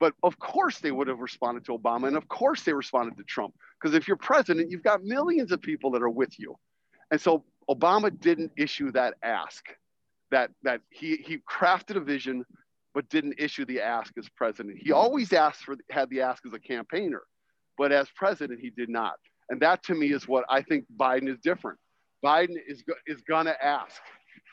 But 0.00 0.14
of 0.22 0.38
course, 0.38 0.78
they 0.78 0.90
would 0.90 1.08
have 1.08 1.20
responded 1.20 1.64
to 1.66 1.76
Obama, 1.76 2.08
and 2.08 2.16
of 2.16 2.28
course, 2.28 2.62
they 2.62 2.72
responded 2.72 3.16
to 3.16 3.24
Trump. 3.24 3.54
Because 3.80 3.94
if 3.94 4.08
you're 4.08 4.16
president, 4.16 4.70
you've 4.70 4.82
got 4.82 5.04
millions 5.04 5.52
of 5.52 5.60
people 5.60 5.90
that 5.92 6.02
are 6.02 6.10
with 6.10 6.38
you. 6.38 6.56
And 7.10 7.20
so 7.20 7.44
Obama 7.68 8.18
didn't 8.18 8.52
issue 8.56 8.92
that 8.92 9.14
ask, 9.22 9.64
that, 10.30 10.50
that 10.62 10.80
he, 10.90 11.16
he 11.16 11.38
crafted 11.38 11.96
a 11.96 12.00
vision 12.00 12.44
but 12.94 13.08
didn't 13.08 13.34
issue 13.38 13.64
the 13.64 13.80
ask 13.80 14.16
as 14.16 14.28
president. 14.28 14.78
He 14.80 14.92
always 14.92 15.32
asked 15.32 15.64
for 15.64 15.76
had 15.90 16.08
the 16.10 16.20
ask 16.22 16.46
as 16.46 16.52
a 16.52 16.60
campaigner, 16.60 17.22
but 17.76 17.92
as 17.92 18.08
president 18.14 18.60
he 18.60 18.70
did 18.70 18.88
not. 18.88 19.16
And 19.50 19.60
that 19.60 19.82
to 19.84 19.94
me 19.94 20.12
is 20.12 20.26
what 20.26 20.44
I 20.48 20.62
think 20.62 20.84
Biden 20.96 21.28
is 21.28 21.38
different. 21.42 21.78
Biden 22.24 22.56
is 22.66 22.82
is 23.06 23.20
going 23.22 23.46
to 23.46 23.64
ask. 23.64 24.00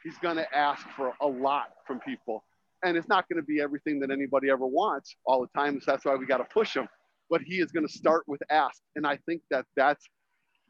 He's 0.04 0.18
going 0.18 0.38
to 0.38 0.56
ask 0.56 0.86
for 0.96 1.14
a 1.22 1.28
lot 1.28 1.70
from 1.86 2.00
people. 2.00 2.44
And 2.84 2.98
it's 2.98 3.08
not 3.08 3.30
going 3.30 3.40
to 3.40 3.46
be 3.46 3.62
everything 3.62 4.00
that 4.00 4.10
anybody 4.10 4.50
ever 4.50 4.66
wants 4.66 5.16
all 5.26 5.42
the 5.42 5.60
time. 5.60 5.80
So 5.80 5.92
that's 5.92 6.04
why 6.04 6.16
we 6.16 6.26
got 6.26 6.38
to 6.38 6.48
push 6.52 6.76
him. 6.76 6.88
But 7.30 7.42
he 7.42 7.60
is 7.60 7.72
going 7.72 7.86
to 7.86 7.94
start 7.94 8.24
with 8.28 8.42
ask. 8.50 8.82
And 8.96 9.06
I 9.06 9.18
think 9.28 9.44
that 9.52 9.66
that's 9.76 10.04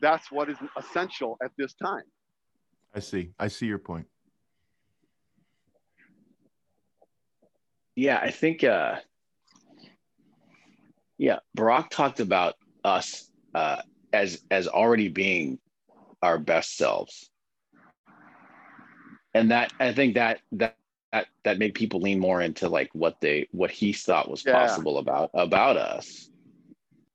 that's 0.02 0.32
what 0.32 0.50
is 0.50 0.58
essential 0.78 1.38
at 1.44 1.52
this 1.58 1.74
time. 1.74 2.04
I 2.94 3.00
see. 3.00 3.32
I 3.40 3.48
see 3.48 3.68
your 3.68 3.80
point. 3.80 4.08
yeah, 7.96 8.20
I 8.22 8.32
think 8.32 8.64
uh 8.64 8.96
yeah, 11.18 11.40
Barack 11.56 11.90
talked 11.90 12.20
about 12.20 12.56
us 12.84 13.30
uh 13.54 13.82
as 14.14 14.42
as 14.52 14.68
already 14.68 15.10
being 15.10 15.60
our 16.22 16.38
best 16.38 16.78
selves. 16.78 17.30
And 19.34 19.52
that 19.52 19.74
I 19.80 19.94
think 19.94 20.16
that 20.16 20.40
that 20.54 20.76
that 21.12 21.28
that 21.44 21.60
made 21.60 21.74
people 21.74 22.02
lean 22.02 22.20
more 22.20 22.42
into 22.42 22.70
like 22.70 22.90
what 22.94 23.22
they 23.22 23.48
what 23.52 23.72
he 23.72 23.94
thought 23.94 24.30
was 24.30 24.46
yeah. 24.46 24.54
possible 24.54 24.98
about 24.98 25.32
about 25.34 25.78
us. 25.78 26.30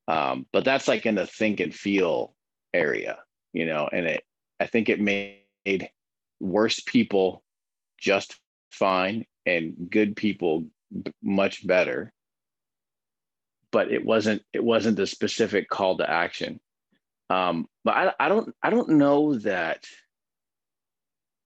Um, 0.09 0.47
but 0.53 0.65
that's 0.65 0.89
like 0.89 1.05
in 1.05 1.17
the 1.17 1.27
think 1.27 1.61
and 1.61 1.75
feel 1.75 2.35
area, 2.73 3.19
you 3.53 3.67
know, 3.67 3.89
and 3.93 4.07
it 4.07 4.25
I 4.61 4.67
think 4.67 4.89
it 4.89 5.01
made 5.01 5.91
worse 6.41 6.81
people 6.81 7.43
just 7.99 8.37
fine 8.71 9.27
and 9.45 9.89
good 9.91 10.17
people 10.17 10.67
much 11.23 11.67
better 11.67 12.13
but 13.77 13.93
it 13.93 14.05
wasn't 14.05 14.43
it 14.55 14.65
wasn't 14.65 14.97
the 14.97 15.07
specific 15.07 15.69
call 15.69 15.99
to 15.99 16.11
action. 16.11 16.59
Um, 17.29 17.67
but 17.85 17.95
I, 17.95 18.13
I 18.27 18.29
don't 18.29 18.55
I 18.63 18.71
don't 18.71 18.91
know 18.91 19.35
that 19.39 19.87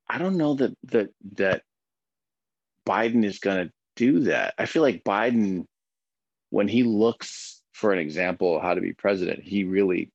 I 0.09 0.19
don't 0.19 0.37
know 0.37 0.55
that 0.55 0.77
that 0.85 1.11
that 1.37 1.63
Biden 2.87 3.25
is 3.25 3.39
going 3.39 3.67
to 3.67 3.73
do 3.97 4.21
that. 4.21 4.55
I 4.59 4.67
feel 4.67 4.83
like 4.83 5.05
Biden, 5.05 5.65
when 6.51 6.69
he 6.69 6.83
looks 6.83 7.63
for 7.73 7.93
an 7.93 7.99
example 7.99 8.57
of 8.57 8.63
how 8.63 8.75
to 8.75 8.81
be 8.81 8.93
president, 8.93 9.43
he 9.43 9.65
really 9.65 10.11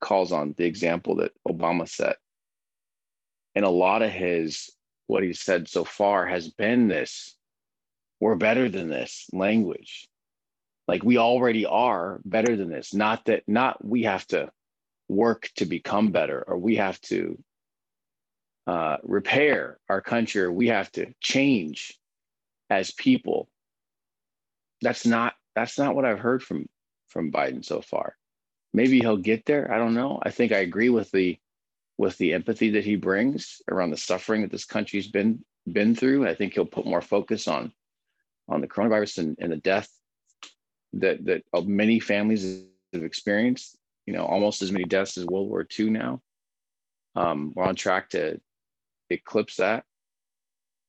calls 0.00 0.32
on 0.32 0.54
the 0.56 0.64
example 0.64 1.16
that 1.16 1.32
Obama 1.46 1.88
set. 1.88 2.16
And 3.54 3.64
a 3.64 3.70
lot 3.70 4.02
of 4.02 4.10
his 4.10 4.70
what 5.06 5.22
he 5.22 5.32
said 5.32 5.68
so 5.68 5.84
far 5.84 6.26
has 6.26 6.48
been 6.48 6.88
this 6.88 7.36
we're 8.20 8.36
better 8.36 8.68
than 8.68 8.88
this 8.88 9.26
language 9.32 10.08
like 10.90 11.04
we 11.04 11.18
already 11.18 11.64
are 11.66 12.20
better 12.24 12.56
than 12.56 12.68
this. 12.68 12.92
Not 12.92 13.26
that 13.26 13.44
not 13.46 13.84
we 13.84 14.02
have 14.02 14.26
to 14.28 14.50
work 15.08 15.48
to 15.54 15.64
become 15.64 16.10
better 16.10 16.42
or 16.44 16.58
we 16.58 16.76
have 16.76 17.00
to 17.02 17.40
uh, 18.66 18.96
repair 19.04 19.78
our 19.88 20.00
country 20.00 20.42
or 20.42 20.50
we 20.50 20.66
have 20.66 20.90
to 20.92 21.14
change 21.20 21.96
as 22.70 22.90
people. 22.90 23.48
That's 24.82 25.06
not 25.06 25.34
that's 25.54 25.78
not 25.78 25.94
what 25.94 26.04
i've 26.04 26.18
heard 26.18 26.42
from 26.42 26.68
from 27.06 27.30
biden 27.30 27.64
so 27.64 27.80
far. 27.80 28.16
Maybe 28.74 28.98
he'll 28.98 29.16
get 29.16 29.46
there. 29.46 29.72
I 29.72 29.78
don't 29.78 29.94
know. 29.94 30.18
I 30.20 30.30
think 30.30 30.50
i 30.50 30.58
agree 30.58 30.90
with 30.90 31.12
the 31.12 31.38
with 31.98 32.18
the 32.18 32.32
empathy 32.32 32.70
that 32.70 32.84
he 32.84 32.96
brings 32.96 33.62
around 33.70 33.90
the 33.90 33.96
suffering 33.96 34.42
that 34.42 34.50
this 34.50 34.64
country's 34.64 35.06
been 35.06 35.44
been 35.72 35.94
through. 35.94 36.26
I 36.26 36.34
think 36.34 36.54
he'll 36.54 36.66
put 36.66 36.84
more 36.84 37.00
focus 37.00 37.46
on 37.46 37.72
on 38.48 38.60
the 38.60 38.66
coronavirus 38.66 39.18
and, 39.18 39.36
and 39.38 39.52
the 39.52 39.58
death 39.58 39.88
that 40.94 41.24
that 41.24 41.42
many 41.66 42.00
families 42.00 42.64
have 42.92 43.04
experienced. 43.04 43.76
You 44.06 44.14
know, 44.14 44.24
almost 44.24 44.62
as 44.62 44.72
many 44.72 44.84
deaths 44.84 45.16
as 45.18 45.26
World 45.26 45.48
War 45.48 45.66
II 45.78 45.90
now. 45.90 46.20
Um, 47.14 47.52
we're 47.54 47.64
on 47.64 47.76
track 47.76 48.10
to 48.10 48.40
eclipse 49.08 49.56
that. 49.56 49.84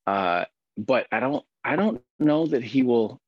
Uh, 0.07 0.45
but 0.77 1.07
I 1.11 1.19
don't 1.19 1.45
I 1.63 1.75
don't 1.75 2.01
know 2.19 2.47
that 2.47 2.63
he 2.63 2.83
will 2.83 3.19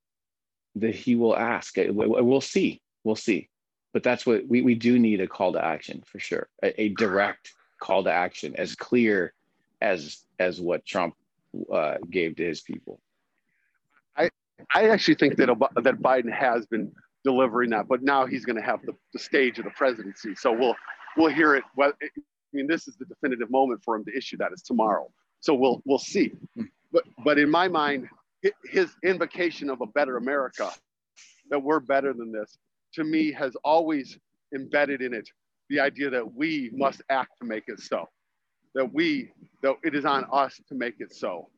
that 0.76 0.96
he 0.96 1.16
will 1.16 1.38
ask. 1.38 1.76
We'll 1.78 2.42
see. 2.42 2.82
We'll 3.04 3.16
see. 3.16 3.50
But 3.94 4.02
that's 4.02 4.26
what 4.26 4.48
we, 4.48 4.62
we 4.62 4.74
do 4.74 4.98
need 4.98 5.22
a 5.22 5.28
call 5.28 5.54
to 5.54 5.64
action 5.64 6.04
for 6.06 6.20
sure. 6.20 6.48
A, 6.64 6.82
a 6.82 6.90
direct 6.90 7.54
call 7.80 8.04
to 8.06 8.12
action 8.12 8.56
as 8.58 8.76
clear 8.76 9.34
as 9.82 10.24
as 10.40 10.60
what 10.60 10.86
Trump 10.86 11.16
uh, 11.72 11.98
gave 12.10 12.36
to 12.38 12.46
his 12.46 12.62
people. 12.62 13.00
I 14.74 14.90
actually 14.90 15.16
think 15.16 15.38
that 15.38 15.48
that 15.84 16.02
Biden 16.02 16.32
has 16.32 16.66
been 16.66 16.92
delivering 17.24 17.70
that, 17.72 17.88
but 17.88 18.04
now 18.04 18.26
he's 18.26 18.46
going 18.46 18.58
to 18.58 18.62
have 18.62 18.82
the, 18.86 18.94
the 19.14 19.20
stage 19.20 19.58
of 19.60 19.66
the 19.66 19.72
presidency. 19.72 20.36
So 20.36 20.52
we'll 20.52 20.76
we'll 21.18 21.34
hear 21.34 21.56
it. 21.56 21.64
Well, 21.76 21.94
I 22.02 22.08
mean, 22.54 22.68
this 22.68 22.88
is 22.88 22.96
the 22.98 23.06
definitive 23.06 23.50
moment 23.50 23.82
for 23.84 23.96
him 23.96 24.06
to 24.06 24.16
issue 24.16 24.38
that. 24.38 24.52
It's 24.52 24.62
tomorrow. 24.64 25.10
So 25.40 25.54
we'll 25.54 25.82
we'll 25.86 26.00
see. 26.00 26.32
But 26.92 27.04
but 27.24 27.40
in 27.40 27.50
my 27.50 27.68
mind, 27.68 28.08
his 28.66 28.96
invocation 29.04 29.70
of 29.70 29.82
a 29.82 29.88
better 29.88 30.18
America, 30.18 30.70
that 31.50 31.60
we're 31.60 31.80
better 31.80 32.14
than 32.14 32.32
this, 32.32 32.58
to 32.96 33.04
me 33.04 33.32
has 33.32 33.56
always 33.64 34.18
embedded 34.54 35.02
in 35.02 35.14
it 35.14 35.30
the 35.70 35.80
idea 35.80 36.10
that 36.10 36.36
we 36.36 36.70
must 36.74 37.02
act 37.10 37.32
to 37.40 37.46
make 37.46 37.64
it 37.68 37.80
so, 37.80 38.08
that 38.76 38.94
we, 38.94 39.32
that 39.62 39.76
it 39.84 39.96
is 39.96 40.06
on 40.06 40.26
us 40.32 40.60
to 40.68 40.76
make 40.76 40.96
it 41.00 41.14
so. 41.14 41.50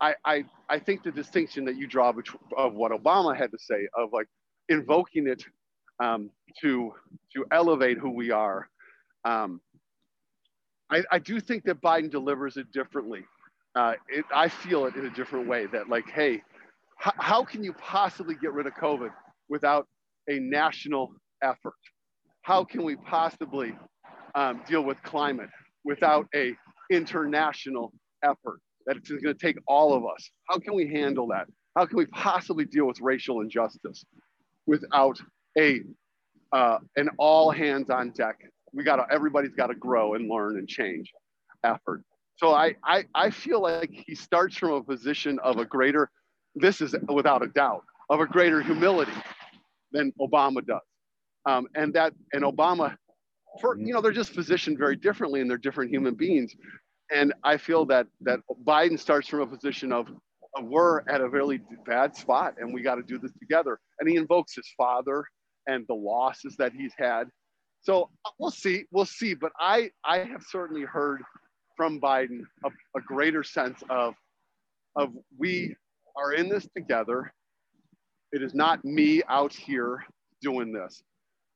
I, 0.00 0.14
I, 0.24 0.44
I 0.68 0.78
think 0.78 1.02
the 1.02 1.10
distinction 1.10 1.64
that 1.66 1.76
you 1.76 1.86
draw 1.86 2.12
between, 2.12 2.40
of 2.56 2.74
what 2.74 2.92
Obama 2.92 3.36
had 3.36 3.50
to 3.50 3.58
say, 3.58 3.88
of 3.96 4.10
like 4.12 4.26
invoking 4.68 5.26
it 5.26 5.44
um, 6.00 6.30
to, 6.62 6.92
to 7.34 7.44
elevate 7.50 7.98
who 7.98 8.10
we 8.10 8.30
are, 8.30 8.68
um, 9.24 9.60
I, 10.90 11.02
I 11.10 11.18
do 11.18 11.40
think 11.40 11.64
that 11.64 11.82
Biden 11.82 12.10
delivers 12.10 12.56
it 12.56 12.70
differently. 12.72 13.24
Uh, 13.74 13.94
it, 14.08 14.24
I 14.34 14.48
feel 14.48 14.86
it 14.86 14.94
in 14.96 15.06
a 15.06 15.10
different 15.10 15.48
way 15.48 15.66
that, 15.66 15.88
like, 15.88 16.08
hey, 16.10 16.34
h- 16.34 17.12
how 17.16 17.44
can 17.44 17.62
you 17.62 17.72
possibly 17.74 18.34
get 18.34 18.52
rid 18.52 18.66
of 18.66 18.74
COVID 18.74 19.10
without 19.48 19.86
a 20.28 20.38
national 20.38 21.12
effort? 21.42 21.74
how 22.48 22.64
can 22.64 22.82
we 22.82 22.96
possibly 22.96 23.76
um, 24.34 24.62
deal 24.66 24.82
with 24.82 25.00
climate 25.02 25.50
without 25.84 26.26
a 26.34 26.54
international 26.90 27.92
effort 28.24 28.60
that 28.88 28.96
it's 28.96 29.08
going 29.08 29.22
to 29.22 29.34
take 29.34 29.56
all 29.68 29.94
of 29.94 30.04
us. 30.04 30.30
How 30.48 30.58
can 30.58 30.74
we 30.74 30.88
handle 30.88 31.28
that? 31.28 31.46
How 31.76 31.86
can 31.86 31.96
we 31.96 32.06
possibly 32.06 32.64
deal 32.64 32.86
with 32.86 33.00
racial 33.00 33.40
injustice 33.42 34.04
without 34.66 35.20
a 35.56 35.80
uh, 36.52 36.78
an 36.96 37.10
all 37.18 37.52
hands 37.52 37.90
on 37.90 38.10
deck? 38.10 38.40
We 38.72 38.82
got 38.82 38.96
to 38.96 39.06
everybody's 39.12 39.54
got 39.54 39.68
to 39.68 39.76
grow 39.76 40.14
and 40.14 40.28
learn 40.28 40.58
and 40.58 40.66
change 40.66 41.12
effort. 41.62 42.02
So 42.36 42.52
I, 42.54 42.74
I 42.84 43.04
i 43.14 43.30
feel 43.30 43.60
like 43.60 43.90
he 43.92 44.14
starts 44.14 44.56
from 44.56 44.72
a 44.72 44.82
position 44.82 45.38
of 45.40 45.58
a 45.58 45.64
greater 45.64 46.10
this 46.54 46.80
is 46.80 46.96
without 47.08 47.42
a 47.42 47.48
doubt 47.48 47.84
of 48.10 48.20
a 48.20 48.26
greater 48.26 48.60
humility 48.62 49.12
than 49.92 50.12
obama 50.20 50.64
does. 50.66 50.80
Um, 51.48 51.66
and 51.74 51.94
that 51.94 52.12
and 52.32 52.44
Obama, 52.44 52.94
for 53.60 53.78
you 53.78 53.94
know, 53.94 54.02
they're 54.02 54.12
just 54.12 54.34
positioned 54.34 54.76
very 54.76 54.96
differently, 54.96 55.40
and 55.40 55.48
they're 55.48 55.56
different 55.56 55.90
human 55.90 56.14
beings. 56.14 56.54
And 57.14 57.32
I 57.44 57.56
feel 57.56 57.86
that 57.86 58.06
that 58.22 58.40
Biden 58.64 58.98
starts 58.98 59.28
from 59.28 59.40
a 59.40 59.46
position 59.46 59.92
of, 59.92 60.08
we're 60.62 61.00
at 61.08 61.20
a 61.20 61.28
really 61.28 61.60
bad 61.86 62.16
spot, 62.16 62.54
and 62.58 62.72
we 62.74 62.82
got 62.82 62.96
to 62.96 63.02
do 63.02 63.18
this 63.18 63.32
together. 63.40 63.78
And 64.00 64.08
he 64.08 64.16
invokes 64.16 64.54
his 64.54 64.68
father 64.76 65.24
and 65.66 65.86
the 65.88 65.94
losses 65.94 66.56
that 66.58 66.72
he's 66.72 66.92
had. 66.98 67.28
So 67.80 68.10
uh, 68.24 68.30
we'll 68.38 68.50
see, 68.50 68.84
we'll 68.90 69.06
see. 69.06 69.34
But 69.34 69.52
I 69.60 69.90
I 70.04 70.18
have 70.18 70.42
certainly 70.48 70.82
heard 70.82 71.22
from 71.76 72.00
Biden 72.00 72.40
a, 72.64 72.68
a 72.96 73.00
greater 73.00 73.42
sense 73.42 73.82
of 73.88 74.14
of 74.96 75.10
we 75.38 75.76
are 76.16 76.32
in 76.32 76.48
this 76.48 76.66
together. 76.76 77.32
It 78.32 78.42
is 78.42 78.54
not 78.54 78.84
me 78.84 79.22
out 79.28 79.52
here 79.54 80.04
doing 80.42 80.72
this 80.72 81.02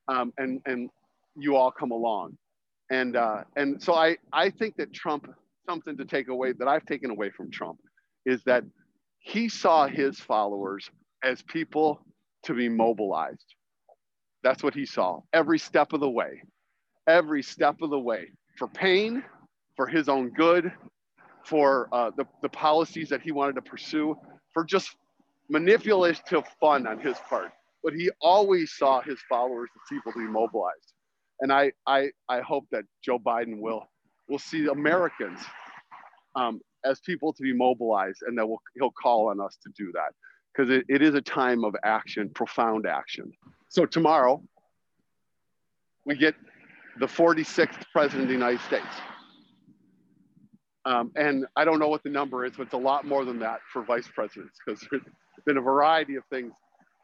um, 0.08 0.32
and 0.38 0.60
and 0.66 0.90
you 1.36 1.56
all 1.56 1.70
come 1.70 1.90
along, 1.90 2.36
and 2.90 3.16
uh, 3.16 3.44
and 3.56 3.82
so 3.82 3.94
I 3.94 4.16
I 4.32 4.50
think 4.50 4.76
that 4.76 4.92
Trump 4.92 5.28
something 5.66 5.96
to 5.96 6.04
take 6.04 6.28
away 6.28 6.52
that 6.52 6.68
I've 6.68 6.86
taken 6.86 7.10
away 7.10 7.30
from 7.30 7.50
Trump 7.50 7.78
is 8.26 8.42
that 8.44 8.64
he 9.18 9.48
saw 9.48 9.86
his 9.86 10.18
followers 10.18 10.90
as 11.22 11.42
people 11.42 12.04
to 12.44 12.54
be 12.54 12.68
mobilized. 12.68 13.54
That's 14.42 14.62
what 14.62 14.74
he 14.74 14.86
saw 14.86 15.20
every 15.32 15.58
step 15.58 15.92
of 15.92 16.00
the 16.00 16.10
way, 16.10 16.42
every 17.06 17.42
step 17.42 17.76
of 17.82 17.90
the 17.90 17.98
way 17.98 18.28
for 18.58 18.68
pain, 18.68 19.22
for 19.76 19.86
his 19.86 20.08
own 20.08 20.30
good, 20.30 20.72
for 21.44 21.88
uh, 21.92 22.10
the, 22.16 22.26
the 22.42 22.48
policies 22.48 23.08
that 23.10 23.22
he 23.22 23.32
wanted 23.32 23.54
to 23.54 23.62
pursue, 23.62 24.16
for 24.52 24.64
just 24.64 24.96
manipulative 25.48 26.44
fun 26.60 26.86
on 26.86 26.98
his 26.98 27.16
part 27.28 27.52
but 27.82 27.92
he 27.92 28.10
always 28.20 28.72
saw 28.72 29.00
his 29.00 29.18
followers 29.28 29.68
as 29.74 29.96
people 29.96 30.12
to 30.12 30.18
be 30.18 30.26
mobilized. 30.26 30.92
And 31.40 31.52
I, 31.52 31.72
I, 31.86 32.10
I 32.28 32.40
hope 32.40 32.66
that 32.70 32.84
Joe 33.04 33.18
Biden 33.18 33.58
will, 33.58 33.88
will 34.28 34.38
see 34.38 34.66
Americans 34.66 35.40
um, 36.34 36.60
as 36.84 37.00
people 37.00 37.32
to 37.32 37.42
be 37.42 37.52
mobilized 37.52 38.22
and 38.26 38.36
that 38.38 38.46
we'll, 38.46 38.62
he'll 38.74 38.92
call 38.92 39.28
on 39.28 39.40
us 39.40 39.56
to 39.62 39.70
do 39.76 39.92
that 39.92 40.12
because 40.52 40.70
it, 40.70 40.84
it 40.88 41.02
is 41.02 41.14
a 41.14 41.20
time 41.20 41.64
of 41.64 41.74
action, 41.84 42.30
profound 42.34 42.86
action. 42.86 43.32
So 43.68 43.86
tomorrow, 43.86 44.42
we 46.04 46.16
get 46.16 46.34
the 46.98 47.06
46th 47.06 47.84
president 47.92 48.22
of 48.22 48.28
the 48.28 48.34
United 48.34 48.60
States. 48.60 48.84
Um, 50.84 51.12
and 51.14 51.46
I 51.56 51.64
don't 51.64 51.78
know 51.78 51.88
what 51.88 52.02
the 52.02 52.10
number 52.10 52.44
is, 52.44 52.52
but 52.56 52.64
it's 52.64 52.74
a 52.74 52.78
lot 52.78 53.06
more 53.06 53.24
than 53.24 53.38
that 53.38 53.60
for 53.72 53.84
vice 53.84 54.08
presidents 54.12 54.58
because 54.64 54.84
there's 54.90 55.02
been 55.46 55.56
a 55.56 55.62
variety 55.62 56.16
of 56.16 56.24
things 56.26 56.52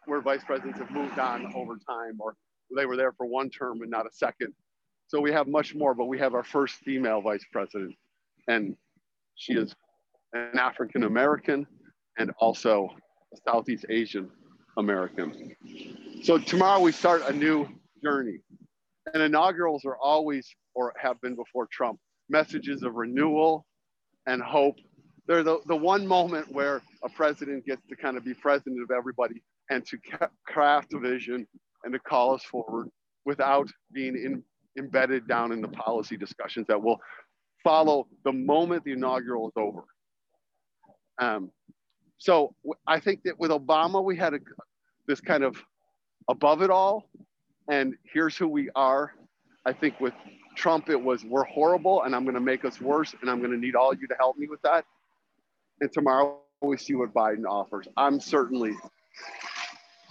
where 0.07 0.21
vice 0.21 0.43
presidents 0.45 0.79
have 0.79 0.91
moved 0.91 1.19
on 1.19 1.53
over 1.55 1.75
time 1.75 2.19
or 2.19 2.35
they 2.77 2.87
were 2.87 2.97
there 2.97 3.13
for 3.13 3.27
one 3.27 3.51
term 3.51 3.83
and 3.83 3.91
not 3.91 4.05
a 4.05 4.11
second. 4.13 4.53
So 5.09 5.21
we 5.21 5.33
have 5.33 5.49
much 5.49 5.75
more, 5.75 5.95
but 5.95 6.05
we 6.05 6.19
have 6.19 6.35
our 6.35 6.45
first 6.45 6.77
female 6.77 7.23
vice 7.23 7.45
president, 7.51 7.95
and 8.47 8.77
she 9.37 9.55
is 9.55 9.75
an 10.35 10.59
African 10.59 11.05
American 11.05 11.67
and 12.19 12.31
also 12.39 12.91
a 13.33 13.37
Southeast 13.51 13.87
Asian 13.89 14.31
American. 14.77 15.57
So 16.23 16.37
tomorrow 16.39 16.81
we 16.81 16.93
start 16.93 17.23
a 17.27 17.33
new 17.33 17.67
journey. 18.03 18.39
And 19.15 19.23
inaugurals 19.23 19.87
are 19.87 19.97
always, 19.97 20.47
or 20.75 20.93
have 21.01 21.19
been 21.23 21.35
before 21.35 21.67
Trump, 21.73 21.99
messages 22.29 22.83
of 22.83 22.95
renewal 22.95 23.65
and 24.27 24.43
hope. 24.43 24.77
They're 25.27 25.43
the, 25.43 25.61
the 25.67 25.77
one 25.77 26.07
moment 26.07 26.53
where 26.53 26.83
a 27.03 27.09
president 27.09 27.65
gets 27.65 27.81
to 27.89 27.97
kind 27.97 28.19
of 28.19 28.25
be 28.25 28.35
president 28.35 28.83
of 28.83 28.91
everybody 28.91 29.43
and 29.71 29.87
to 29.87 29.99
craft 30.47 30.93
a 30.93 30.99
vision 30.99 31.47
and 31.85 31.93
to 31.95 31.99
call 31.99 32.35
us 32.35 32.43
forward 32.43 32.89
without 33.25 33.71
being 33.93 34.15
in, 34.15 34.43
embedded 34.79 35.29
down 35.29 35.53
in 35.53 35.61
the 35.61 35.69
policy 35.69 36.17
discussions 36.17 36.67
that 36.69 36.83
will 36.83 37.01
follow 37.63 38.07
the 38.25 38.33
moment 38.33 38.85
the 38.85 38.93
inaugural 38.93 39.49
is 39.49 39.53
over. 39.57 39.85
Um, 41.19 41.51
so 42.19 42.55
I 42.87 43.01
think 43.01 43.23
that 43.25 43.39
with 43.39 43.51
Obama, 43.51 44.03
we 44.03 44.17
had 44.17 44.35
a, 44.35 44.39
this 45.07 45.21
kind 45.21 45.45
of 45.45 45.57
above 46.29 46.63
it 46.63 46.71
all. 46.71 47.09
And 47.69 47.95
here's 48.13 48.37
who 48.37 48.49
we 48.49 48.71
are. 48.75 49.13
I 49.67 49.73
think 49.73 50.01
with 50.01 50.15
Trump, 50.57 50.89
it 50.89 51.01
was 51.01 51.25
we're 51.25 51.45
horrible 51.45 52.03
and 52.03 52.15
I'm 52.15 52.25
going 52.25 52.35
to 52.35 52.41
make 52.41 52.65
us 52.65 52.81
worse. 52.81 53.15
And 53.21 53.31
I'm 53.31 53.39
going 53.39 53.53
to 53.53 53.59
need 53.59 53.77
all 53.77 53.93
of 53.93 54.01
you 54.01 54.09
to 54.09 54.17
help 54.19 54.37
me 54.39 54.49
with 54.49 54.63
that. 54.63 54.85
And 55.81 55.93
tomorrow 55.93 56.39
we 56.61 56.77
see 56.77 56.95
what 56.95 57.15
Biden 57.15 57.45
offers. 57.49 57.87
I'm 57.97 58.19
certainly 58.19 58.73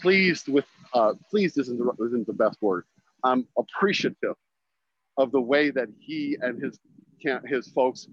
pleased 0.02 0.48
with, 0.48 0.66
uh, 0.94 1.14
pleased 1.30 1.58
isn't 1.58 1.78
the, 1.78 2.06
isn't 2.06 2.28
the 2.28 2.34
best 2.34 2.62
word. 2.62 2.86
I'm 3.24 3.48
appreciative 3.58 4.36
of 5.18 5.32
the 5.32 5.42
way 5.42 5.72
that 5.72 5.88
he 6.00 6.38
and 6.42 6.62
his, 6.62 6.80
his 7.46 7.68
folks 7.70 8.08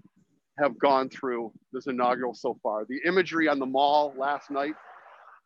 have 0.57 0.77
gone 0.79 1.09
through 1.09 1.51
this 1.73 1.87
inaugural 1.87 2.33
so 2.33 2.57
far. 2.63 2.85
The 2.85 3.01
imagery 3.05 3.47
on 3.47 3.59
the 3.59 3.65
mall 3.65 4.13
last 4.17 4.49
night 4.49 4.75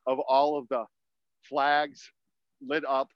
of 0.06 0.19
all 0.19 0.58
of 0.58 0.67
the 0.69 0.86
flags 1.48 2.12
lit 2.62 2.84
up 2.88 3.10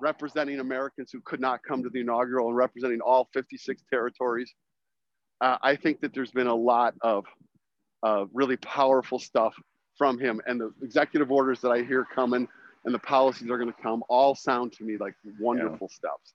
representing 0.00 0.60
Americans 0.60 1.10
who 1.12 1.20
could 1.24 1.40
not 1.40 1.60
come 1.66 1.82
to 1.82 1.90
the 1.90 2.00
inaugural 2.00 2.48
and 2.48 2.56
representing 2.56 3.00
all 3.00 3.28
56 3.32 3.82
territories. 3.90 4.52
Uh, 5.40 5.58
I 5.62 5.76
think 5.76 6.00
that 6.00 6.14
there's 6.14 6.32
been 6.32 6.46
a 6.46 6.54
lot 6.54 6.94
of 7.02 7.24
uh, 8.02 8.24
really 8.32 8.56
powerful 8.56 9.18
stuff 9.18 9.54
from 9.96 10.18
him, 10.18 10.40
and 10.46 10.60
the 10.60 10.72
executive 10.82 11.30
orders 11.30 11.60
that 11.60 11.70
I 11.70 11.82
hear 11.82 12.04
coming 12.14 12.48
and 12.84 12.94
the 12.94 12.98
policies 12.98 13.48
are 13.50 13.58
going 13.58 13.72
to 13.72 13.82
come 13.82 14.02
all 14.08 14.34
sound 14.34 14.72
to 14.74 14.84
me 14.84 14.96
like 14.98 15.14
wonderful 15.40 15.88
yeah. 15.90 15.94
steps. 15.94 16.34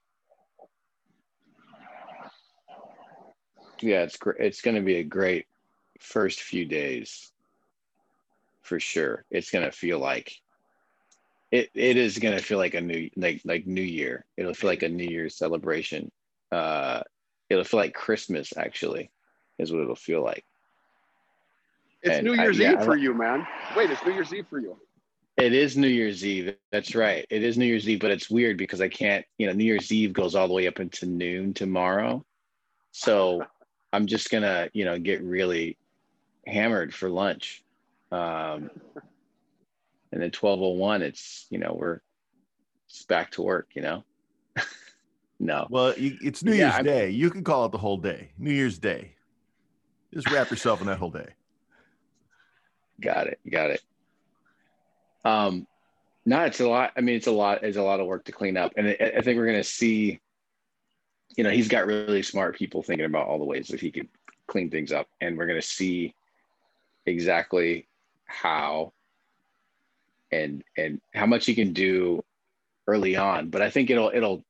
Yeah, 3.81 4.03
it's 4.03 4.17
great. 4.17 4.37
It's 4.39 4.61
going 4.61 4.75
to 4.75 4.81
be 4.81 4.95
a 4.95 5.03
great 5.03 5.47
first 5.99 6.41
few 6.41 6.65
days. 6.65 7.31
For 8.61 8.79
sure. 8.79 9.25
It's 9.31 9.51
going 9.51 9.65
to 9.65 9.71
feel 9.71 9.99
like 9.99 10.39
it, 11.51 11.69
it 11.73 11.97
is 11.97 12.19
going 12.19 12.37
to 12.37 12.43
feel 12.43 12.57
like 12.57 12.75
a 12.75 12.81
new 12.81 13.09
like 13.15 13.41
like 13.43 13.65
new 13.65 13.81
year. 13.81 14.25
It'll 14.37 14.53
feel 14.53 14.69
like 14.69 14.83
a 14.83 14.89
new 14.89 15.07
year's 15.07 15.35
celebration. 15.35 16.11
Uh 16.51 17.01
it'll 17.49 17.63
feel 17.63 17.79
like 17.79 17.93
christmas 17.93 18.53
actually 18.57 19.09
is 19.57 19.71
what 19.71 19.81
it'll 19.81 19.95
feel 19.95 20.23
like. 20.23 20.45
It's 22.01 22.17
and 22.17 22.25
new 22.25 22.33
year's 22.33 22.59
I, 22.59 22.63
yeah, 22.63 22.73
eve 22.73 22.83
for 22.83 22.95
you 22.95 23.13
man. 23.13 23.45
Wait 23.75 23.89
it's 23.89 24.05
new 24.05 24.13
year's 24.13 24.33
eve 24.33 24.47
for 24.49 24.59
you. 24.59 24.77
It 25.37 25.53
is 25.53 25.77
new 25.77 25.87
year's 25.87 26.25
eve. 26.25 26.55
That's 26.71 26.95
right. 26.95 27.25
It 27.29 27.43
is 27.43 27.57
new 27.57 27.65
year's 27.65 27.89
eve 27.89 27.99
but 27.99 28.11
it's 28.11 28.29
weird 28.29 28.57
because 28.57 28.81
i 28.81 28.87
can't 28.87 29.25
you 29.37 29.47
know 29.47 29.53
new 29.53 29.63
year's 29.63 29.91
eve 29.91 30.13
goes 30.13 30.35
all 30.35 30.47
the 30.47 30.53
way 30.53 30.67
up 30.67 30.79
into 30.79 31.05
noon 31.05 31.53
tomorrow. 31.53 32.23
So 32.91 33.45
i'm 33.93 34.05
just 34.05 34.29
gonna 34.29 34.69
you 34.73 34.85
know 34.85 34.99
get 34.99 35.21
really 35.21 35.77
hammered 36.45 36.93
for 36.93 37.09
lunch. 37.09 37.63
Um 38.11 38.71
and 40.11 40.21
then 40.21 40.31
1201 40.31 41.03
it's 41.03 41.45
you 41.49 41.59
know 41.59 41.75
we're 41.77 41.99
it's 42.87 43.03
back 43.03 43.31
to 43.31 43.41
work 43.41 43.67
you 43.73 43.81
know? 43.81 44.03
No. 45.41 45.67
Well 45.69 45.93
it's 45.97 46.43
new 46.43 46.51
year's 46.51 46.83
day. 46.83 47.11
You 47.11 47.29
can 47.29 47.45
call 47.45 47.65
it 47.65 47.71
the 47.71 47.77
whole 47.77 47.95
day. 47.95 48.31
New 48.37 48.51
year's 48.51 48.77
day. 48.77 49.15
Just 50.13 50.29
wrap 50.29 50.49
yourself 50.49 50.81
in 50.81 50.87
that 50.87 50.97
whole 50.97 51.11
day. 51.11 51.29
Got 52.99 53.27
it. 53.27 53.39
Got 53.49 53.69
it. 53.69 53.81
Um 55.23 55.65
no 56.25 56.43
it's 56.43 56.59
a 56.59 56.67
lot. 56.67 56.91
I 56.97 57.01
mean 57.01 57.15
it's 57.15 57.27
a 57.27 57.31
lot 57.31 57.63
it's 57.63 57.77
a 57.77 57.81
lot 57.81 58.01
of 58.01 58.07
work 58.07 58.25
to 58.25 58.33
clean 58.33 58.57
up. 58.57 58.73
And 58.75 58.87
i, 58.89 59.13
I 59.17 59.21
think 59.21 59.37
we're 59.37 59.45
going 59.45 59.55
to 59.55 59.63
see 59.63 60.19
you 61.35 61.43
know 61.43 61.49
he's 61.49 61.67
got 61.67 61.85
really 61.85 62.21
smart 62.21 62.55
people 62.55 62.83
thinking 62.83 63.05
about 63.05 63.27
all 63.27 63.39
the 63.39 63.45
ways 63.45 63.67
that 63.67 63.79
he 63.79 63.91
could 63.91 64.07
clean 64.47 64.69
things 64.69 64.91
up 64.91 65.07
and 65.21 65.37
we're 65.37 65.45
going 65.45 65.61
to 65.61 65.67
see 65.67 66.13
exactly 67.05 67.87
how 68.25 68.93
and 70.31 70.63
and 70.77 71.01
how 71.13 71.25
much 71.25 71.45
he 71.45 71.55
can 71.55 71.73
do 71.73 72.23
early 72.87 73.15
on. 73.15 73.49
But 73.49 73.61
I 73.61 73.69
think 73.69 73.89
it'll 73.89 74.11
it'll 74.13 74.43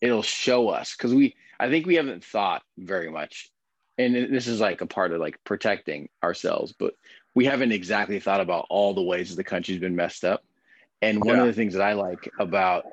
it'll 0.00 0.22
show 0.22 0.68
us 0.68 0.94
because 0.96 1.14
we 1.14 1.34
I 1.58 1.68
think 1.68 1.86
we 1.86 1.94
haven't 1.94 2.24
thought 2.24 2.62
very 2.78 3.10
much, 3.10 3.50
and 3.98 4.14
this 4.14 4.46
is 4.46 4.60
like 4.60 4.80
a 4.80 4.86
part 4.86 5.12
of 5.12 5.20
like 5.20 5.42
protecting 5.44 6.08
ourselves, 6.22 6.72
but 6.72 6.94
we 7.34 7.44
haven't 7.44 7.72
exactly 7.72 8.20
thought 8.20 8.40
about 8.40 8.66
all 8.70 8.94
the 8.94 9.02
ways 9.02 9.30
that 9.30 9.36
the 9.36 9.44
country's 9.44 9.80
been 9.80 9.96
messed 9.96 10.24
up. 10.24 10.42
And 11.02 11.22
one 11.22 11.36
yeah. 11.36 11.42
of 11.42 11.46
the 11.48 11.52
things 11.52 11.74
that 11.74 11.82
I 11.82 11.92
like 11.92 12.30
about 12.38 12.86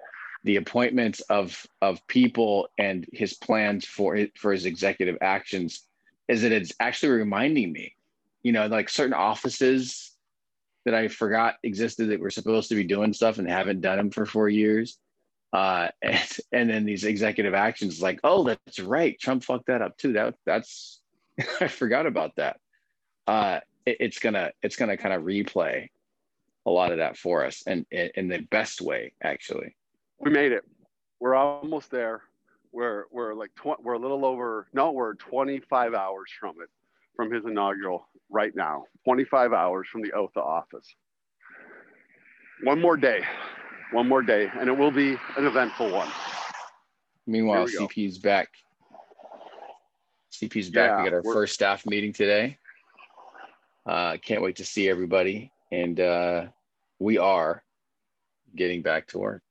the 0.43 0.57
appointments 0.57 1.21
of 1.21 1.65
of 1.81 2.05
people 2.07 2.67
and 2.77 3.05
his 3.13 3.33
plans 3.33 3.85
for 3.85 4.15
it 4.15 4.37
for 4.37 4.51
his 4.51 4.65
executive 4.65 5.17
actions 5.21 5.87
is 6.27 6.41
that 6.41 6.51
it's 6.51 6.73
actually 6.79 7.11
reminding 7.11 7.71
me, 7.71 7.95
you 8.43 8.51
know, 8.51 8.67
like 8.67 8.89
certain 8.89 9.13
offices 9.13 10.11
that 10.85 10.93
I 10.93 11.07
forgot 11.07 11.55
existed 11.63 12.09
that 12.09 12.19
were 12.19 12.29
supposed 12.29 12.69
to 12.69 12.75
be 12.75 12.83
doing 12.83 13.13
stuff 13.13 13.37
and 13.37 13.49
haven't 13.49 13.81
done 13.81 13.97
them 13.97 14.11
for 14.11 14.25
four 14.25 14.49
years. 14.49 14.97
Uh, 15.51 15.89
and, 16.01 16.39
and 16.51 16.69
then 16.69 16.85
these 16.85 17.03
executive 17.03 17.53
actions 17.53 18.01
like, 18.01 18.19
oh, 18.23 18.43
that's 18.43 18.79
right. 18.79 19.19
Trump 19.19 19.43
fucked 19.43 19.67
that 19.67 19.81
up 19.81 19.97
too. 19.97 20.13
That 20.13 20.35
that's, 20.45 20.99
I 21.61 21.67
forgot 21.67 22.05
about 22.05 22.35
that. 22.35 22.57
Uh, 23.27 23.59
it, 23.85 23.97
it's 23.99 24.19
gonna, 24.19 24.51
it's 24.61 24.75
gonna 24.75 24.97
kind 24.97 25.13
of 25.13 25.23
replay 25.23 25.87
a 26.65 26.71
lot 26.71 26.91
of 26.91 26.99
that 26.99 27.17
for 27.17 27.45
us 27.45 27.63
and 27.67 27.85
in 27.91 28.29
the 28.29 28.39
best 28.49 28.81
way, 28.81 29.13
actually. 29.21 29.75
We 30.19 30.31
made 30.31 30.51
it. 30.51 30.63
We're 31.19 31.35
almost 31.35 31.91
there. 31.91 32.21
We're, 32.71 33.05
we're 33.11 33.33
like, 33.33 33.51
tw- 33.55 33.81
we're 33.81 33.93
a 33.93 33.99
little 33.99 34.25
over, 34.25 34.67
no, 34.73 34.91
we're 34.91 35.13
25 35.15 35.93
hours 35.93 36.31
from 36.39 36.55
it, 36.61 36.69
from 37.15 37.31
his 37.31 37.45
inaugural 37.45 38.07
right 38.29 38.55
now, 38.55 38.85
25 39.05 39.53
hours 39.53 39.87
from 39.91 40.01
the 40.01 40.11
oath 40.13 40.31
of 40.35 40.43
office. 40.43 40.95
One 42.63 42.81
more 42.81 42.97
day, 42.97 43.21
one 43.91 44.07
more 44.07 44.23
day, 44.23 44.49
and 44.59 44.67
it 44.67 44.77
will 44.77 44.91
be 44.91 45.11
an 45.37 45.45
eventful 45.45 45.91
one. 45.91 46.09
Meanwhile, 47.27 47.67
CP's 47.67 48.17
back. 48.17 48.49
CP's 50.31 50.69
back. 50.69 50.89
Yeah, 50.89 50.97
we 50.97 51.09
got 51.09 51.15
our 51.15 51.23
first 51.23 51.53
staff 51.53 51.85
meeting 51.85 52.11
today. 52.11 52.57
Uh, 53.85 54.17
can't 54.17 54.41
wait 54.41 54.55
to 54.55 54.65
see 54.65 54.89
everybody. 54.89 55.51
And 55.71 55.99
uh, 55.99 56.45
we 56.99 57.17
are 57.17 57.63
getting 58.55 58.81
back 58.81 59.07
to 59.07 59.19
work. 59.19 59.42